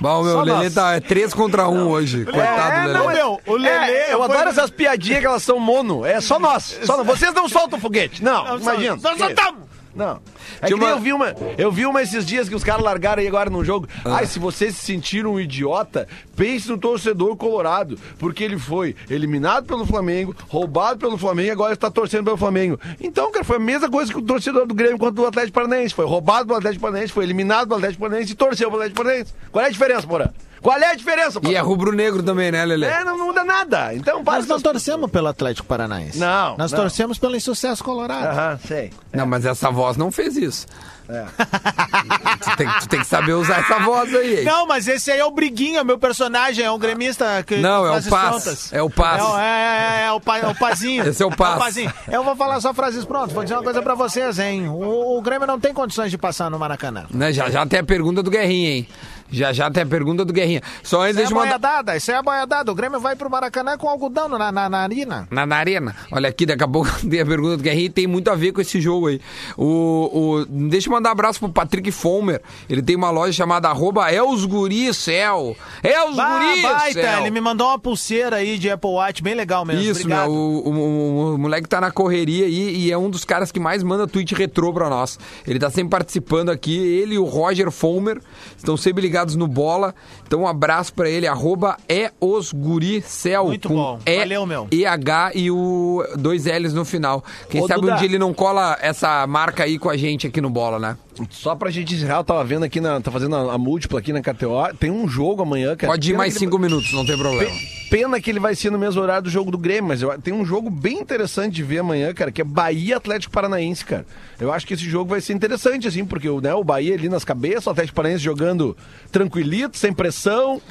[0.00, 0.74] Bom, meu, Só o Lelê nós.
[0.74, 2.24] tá 3 contra 1 hoje.
[2.24, 2.98] Coitado do Lelê.
[2.98, 3.92] não, meu, o Lelê.
[3.92, 6.04] É, eu adoro essas piadinhas que elas são mono.
[6.06, 6.78] É só nós.
[6.84, 7.06] Só nós.
[7.06, 8.24] Vocês não soltam foguete.
[8.24, 8.96] Não, Não, imagina.
[8.96, 9.73] Nós soltamos!
[9.94, 10.20] Não.
[10.60, 11.34] É que nem uma- eu vi uma.
[11.56, 13.88] Eu vi uma esses dias que os caras largaram aí agora no jogo.
[14.04, 17.98] Ai, se vocês se sentiram um idiota, pense no torcedor colorado.
[18.18, 22.78] Porque ele foi eliminado pelo Flamengo, roubado pelo Flamengo e agora está torcendo pelo Flamengo.
[23.00, 25.94] Então, cara, foi a mesma coisa que o torcedor do Grêmio quanto do Atlético Paranaense.
[25.94, 29.32] Foi roubado pelo Atlético Paranaense, foi eliminado pelo Atlético Paranaense e torceu pelo Atlético Paranaense.
[29.52, 30.28] Qual é a diferença, Porã?
[30.64, 31.52] Qual é a diferença, Porã?
[31.52, 32.86] E é rubro-negro também, né, Lelê?
[32.86, 33.92] É, não muda nada.
[33.94, 36.18] Então, para Nós não torcemos pelo Atlético Paranaense.
[36.18, 36.78] Não, Nós não.
[36.80, 38.26] torcemos pelo insucesso colorado.
[38.28, 38.90] Aham, sei.
[39.12, 40.66] Não, mas essa voz não fez isso.
[41.06, 41.26] É.
[42.44, 44.38] Tu, tem, tu tem que saber usar essa voz aí.
[44.40, 44.44] hein?
[44.44, 47.98] Não, mas esse aí é o Briguinha, meu personagem, é um gremista que Não, é
[47.98, 48.70] o Paz.
[48.72, 49.20] É o Paz.
[49.22, 51.04] É, o- é, é, é o, pa, é o Pazinho.
[51.08, 51.58] Esse é o Paz.
[51.58, 51.92] Pazinho.
[52.10, 54.68] Eu vou falar só frases prontas, vou dizer uma coisa pra vocês, hein.
[54.68, 57.04] O, o Grêmio não tem condições de passar no Maracanã.
[57.10, 58.88] Né, já já tem a pergunta do Guerrinha, hein?
[59.30, 60.62] Já já tem a pergunta do Guerrinha.
[60.82, 61.58] Só antes Isso é mandar.
[61.58, 62.70] boiadada, isso é a boiadada.
[62.70, 65.26] O Grêmio vai pro Maracanã com algodão na, na, na narina.
[65.30, 65.96] Na, na arena.
[66.12, 68.52] Olha aqui, daqui a pouco tem a pergunta do Guerrinha e tem muito a ver
[68.52, 69.20] com esse jogo aí.
[69.56, 72.40] O, o, deixa eu mandar um abraço pro Patrick Fomer.
[72.68, 75.56] Ele tem uma loja chamada arroba Elsguricel.
[75.82, 76.72] Elsguricel.
[76.74, 79.82] baita, ele me mandou uma pulseira aí de Apple Watch, bem legal mesmo.
[79.82, 80.30] Isso, Obrigado.
[80.30, 83.58] meu, o, o- o moleque tá na correria aí e é um dos caras que
[83.58, 85.18] mais manda tweet retrô pra nós.
[85.46, 88.20] Ele tá sempre participando aqui, ele e o Roger Fomer
[88.56, 89.94] estão sempre ligados no bola.
[90.26, 93.46] Então um abraço pra ele, arroba é os guricel.
[93.46, 94.00] Muito com bom.
[94.06, 94.68] E, Valeu, meu.
[94.72, 97.22] EH e o dois L's no final.
[97.48, 97.94] Quem Ô, sabe Duda.
[97.94, 100.96] um dia ele não cola essa marca aí com a gente aqui no bola, né?
[101.30, 104.12] Só pra gente encerrar, eu tava vendo aqui, na, tá fazendo a, a múltipla aqui
[104.12, 104.74] na KTO.
[104.80, 105.92] Tem um jogo amanhã, cara.
[105.92, 107.48] Pode ir Pena mais cinco minutos, não tem problema.
[107.48, 110.20] Pe- Pena que ele vai ser no mesmo horário do jogo do Grêmio, mas eu-
[110.20, 114.04] tem um jogo bem interessante de ver amanhã, cara, que é Bahia Atlético Paranaense, cara.
[114.40, 117.08] Eu acho que esse jogo vai ser interessante, assim, porque o, né, o Bahia ali
[117.08, 118.76] nas cabeças, o Atlético Paranaense jogando
[119.12, 120.13] tranquilito, sem pressão,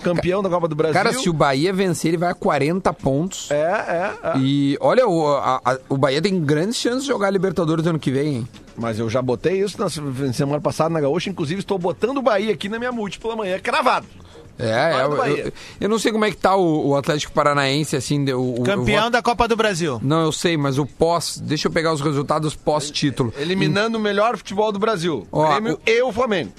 [0.03, 0.93] campeão da Copa do Brasil.
[0.93, 3.49] Cara, se o Bahia vencer, ele vai a 40 pontos.
[3.51, 4.37] É, é, é.
[4.39, 7.99] E olha, o, a- a- o Bahia tem grandes chances de jogar a Libertadores ano
[7.99, 8.47] que vem, hein?
[8.75, 10.01] Mas eu já botei isso na se-
[10.33, 14.07] semana passada na Gaúcha, inclusive estou botando o Bahia aqui na minha múltipla amanhã, cravado.
[14.57, 15.45] É, é, eu, Bahia.
[15.47, 18.63] eu, eu não sei como é que tá o, o Atlético Paranaense, assim, o, o-
[18.63, 19.99] Campeão eu da Copa do Brasil.
[20.03, 21.39] Não, eu sei, mas o pós.
[21.43, 23.33] Deixa eu pegar os resultados pós-título.
[23.37, 25.27] Eliminando o melhor futebol do Brasil.
[25.31, 26.51] Ó, Grêmio o- e o Flamengo.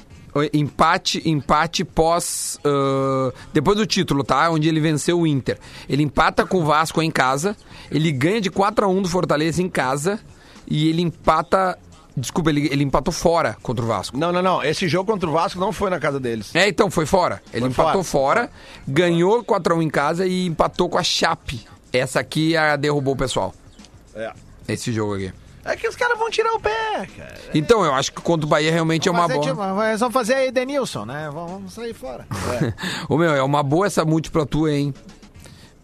[0.53, 2.59] Empate, empate pós.
[2.65, 4.51] ah, depois do título, tá?
[4.51, 5.59] Onde ele venceu o Inter.
[5.89, 7.57] Ele empata com o Vasco em casa.
[7.91, 10.19] Ele ganha de 4 a 1 do Fortaleza em casa.
[10.67, 11.79] E ele empata.
[12.17, 14.17] Desculpa, ele, ele empatou fora contra o Vasco.
[14.17, 14.63] Não, não, não.
[14.63, 16.55] Esse jogo contra o Vasco não foi na casa deles.
[16.55, 17.43] É, então, foi fora.
[17.53, 18.43] Ele Foi empatou fora.
[18.43, 18.51] fora,
[18.87, 21.67] ganhou 4x1 em casa e empatou com a Chape.
[21.93, 23.53] Essa aqui a derrubou o pessoal.
[24.15, 24.33] É.
[24.69, 25.33] Esse jogo aqui.
[25.65, 27.41] É que os caras vão tirar o pé, cara.
[27.55, 29.45] Então, eu acho que contra o Bahia realmente é uma Fazer, boa.
[29.47, 29.57] tipo,
[29.99, 31.31] vamos fazer aí Denilson, né?
[31.33, 32.27] Vamos sair fora.
[33.09, 34.93] Ô meu, é uma boa essa múltipla tua, hein?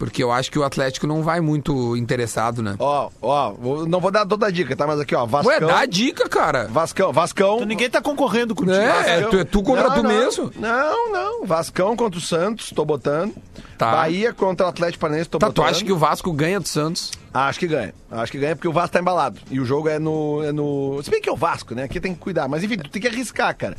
[0.00, 2.74] Porque eu acho que o Atlético não vai muito interessado, né?
[2.78, 4.86] Ó, ó, vou- não vou dar toda a dica, tá?
[4.86, 5.52] Mas aqui, ó, Vascão.
[5.52, 6.66] Ué, dá a dica, cara.
[6.68, 7.56] Vascão, Vascão.
[7.56, 8.74] Então, ninguém tá concorrendo contigo.
[8.78, 10.10] É, é tu, é tu contra Não, tu não.
[10.10, 10.50] mesmo.
[10.56, 11.44] Não, não.
[11.46, 13.34] Vascão contra o Santos, tô botando.
[13.76, 13.92] Tá.
[13.92, 15.64] Bahia contra o Atlético Paranaense, tô Tá, botando.
[15.66, 17.10] tu acha que o Vasco ganha do Santos?
[17.32, 17.92] Acho que ganha.
[18.10, 19.38] Acho que ganha porque o Vasco tá embalado.
[19.50, 20.42] E o jogo é no.
[20.42, 20.98] É no...
[21.02, 21.82] Se bem que é o Vasco, né?
[21.84, 22.48] Aqui tem que cuidar.
[22.48, 23.76] Mas enfim, tu tem que arriscar, cara.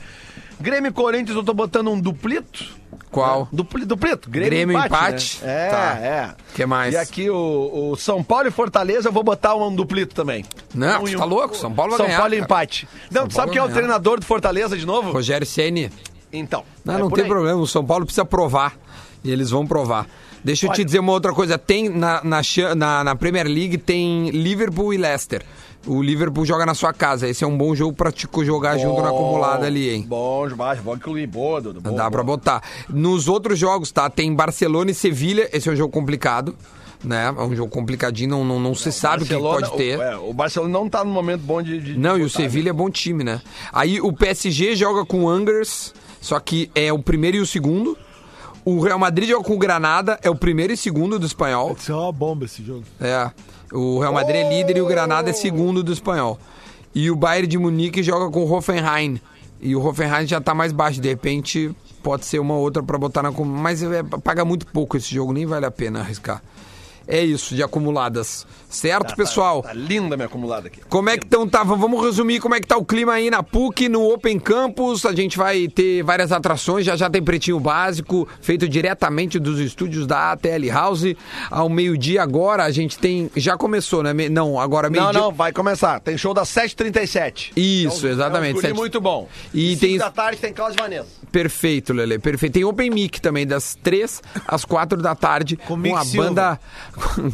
[0.62, 2.80] Grêmio e Corinthians, eu tô botando um duplito.
[3.10, 3.50] Qual?
[3.52, 4.30] Dupli, duplito.
[4.30, 5.38] Grêmio, Grêmio empate.
[5.38, 5.40] empate?
[5.44, 5.68] né?
[5.68, 5.98] É, Tá.
[6.00, 6.30] é.
[6.56, 6.94] Que mais?
[6.94, 10.46] E aqui o, o São Paulo e Fortaleza, eu vou botar um duplito também.
[10.74, 11.56] Não, Um tá louco?
[11.58, 12.46] São Paulo vai São ganhar, Paulo e cara.
[12.46, 12.88] empate.
[13.12, 13.78] Não, São tu sabe quem é o ganhar.
[13.80, 15.12] treinador do Fortaleza de novo?
[15.12, 15.92] Rogério Ceni.
[16.32, 16.64] Então.
[16.86, 17.30] Não, é não tem aí.
[17.30, 17.60] problema.
[17.60, 18.78] O São Paulo precisa provar.
[19.24, 20.08] E eles vão provar.
[20.44, 21.58] Deixa eu te dizer uma outra coisa.
[21.58, 22.42] Tem na, na,
[22.76, 25.44] na, na Premier League tem Liverpool e Leicester.
[25.86, 27.28] O Liverpool joga na sua casa.
[27.28, 30.06] Esse é um bom jogo pra te jogar junto na acumulada ali, hein?
[30.08, 31.26] Bom, baixo, vou incluir.
[31.28, 31.82] Boa, Dudu.
[31.82, 32.38] Dá pra boa.
[32.38, 32.62] botar.
[32.88, 34.10] Nos outros jogos, tá?
[34.10, 35.50] Tem Barcelona e Sevilha.
[35.52, 36.56] Esse é um jogo complicado.
[37.04, 37.34] Né?
[37.36, 39.98] É um jogo complicadinho, não, não, não se sabe o que pode ter.
[39.98, 41.80] O, é, o Barcelona não tá no momento bom de.
[41.82, 42.46] de- Não, de e o botar, né?
[42.50, 43.42] Sevilha é bom time, né?
[43.74, 47.98] Aí o PSG joga com o Angers, só que é o primeiro e o segundo.
[48.64, 51.76] O Real Madrid joga com o Granada, é o primeiro e segundo do espanhol.
[51.76, 52.84] Isso é uma bomba esse jogo.
[53.00, 53.32] É.
[53.72, 56.38] O Real Madrid é líder e o Granada é segundo do espanhol.
[56.94, 59.20] E o Bayern de Munique joga com o Hoffenheim.
[59.62, 61.00] E o Hoffenheim já tá mais baixo.
[61.00, 63.32] De repente, pode ser uma outra pra botar na.
[63.32, 66.42] Mas é, paga muito pouco esse jogo, nem vale a pena arriscar.
[67.12, 68.46] É isso de acumuladas.
[68.70, 69.62] Certo, pessoal?
[69.64, 70.80] Tá linda minha acumulada aqui.
[70.88, 71.62] Como é que estão, tá?
[71.62, 75.06] Vamos resumir como é que tá o clima aí na PUC, no Open Campus.
[75.06, 80.08] A gente vai ter várias atrações, já já tem pretinho básico, feito diretamente dos estúdios
[80.08, 81.04] da ATL House.
[81.50, 83.30] Ao meio-dia agora a gente tem.
[83.36, 84.14] Já começou, né?
[84.30, 85.20] Não, agora Não, meio-dia.
[85.22, 86.00] não, vai começar.
[86.00, 87.52] Tem show das 7h37.
[87.58, 88.48] Isso, É um- exatamente.
[88.48, 89.28] É um guri Sete- muito bom.
[89.54, 91.08] E E, tem- da tarde tem Cláudio Vanessa.
[91.30, 92.54] Perfeito, Lele, perfeito.
[92.54, 96.60] Tem Open Mic também, das 3 às 4 da tarde, com, Mick a Silva.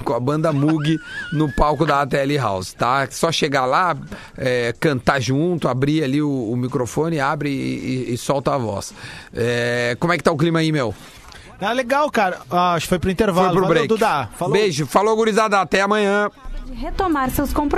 [0.03, 0.97] Com a banda Mug
[1.33, 3.07] no palco da ATL House, tá?
[3.11, 3.95] Só chegar lá,
[4.37, 8.93] é, cantar junto, abrir ali o, o microfone, abre e, e- e solta a voz.
[9.33, 10.93] É, como é que tá o clima aí, meu?
[11.59, 12.39] Tá legal, cara.
[12.51, 13.47] Ah, acho que foi pro intervalo.
[13.47, 13.87] Foi pro Valeu, break.
[13.87, 14.29] Duda.
[14.37, 14.53] Falou.
[14.53, 16.29] Beijo, falou gurizada, até amanhã.
[16.67, 17.71] de retomar seus compromissos.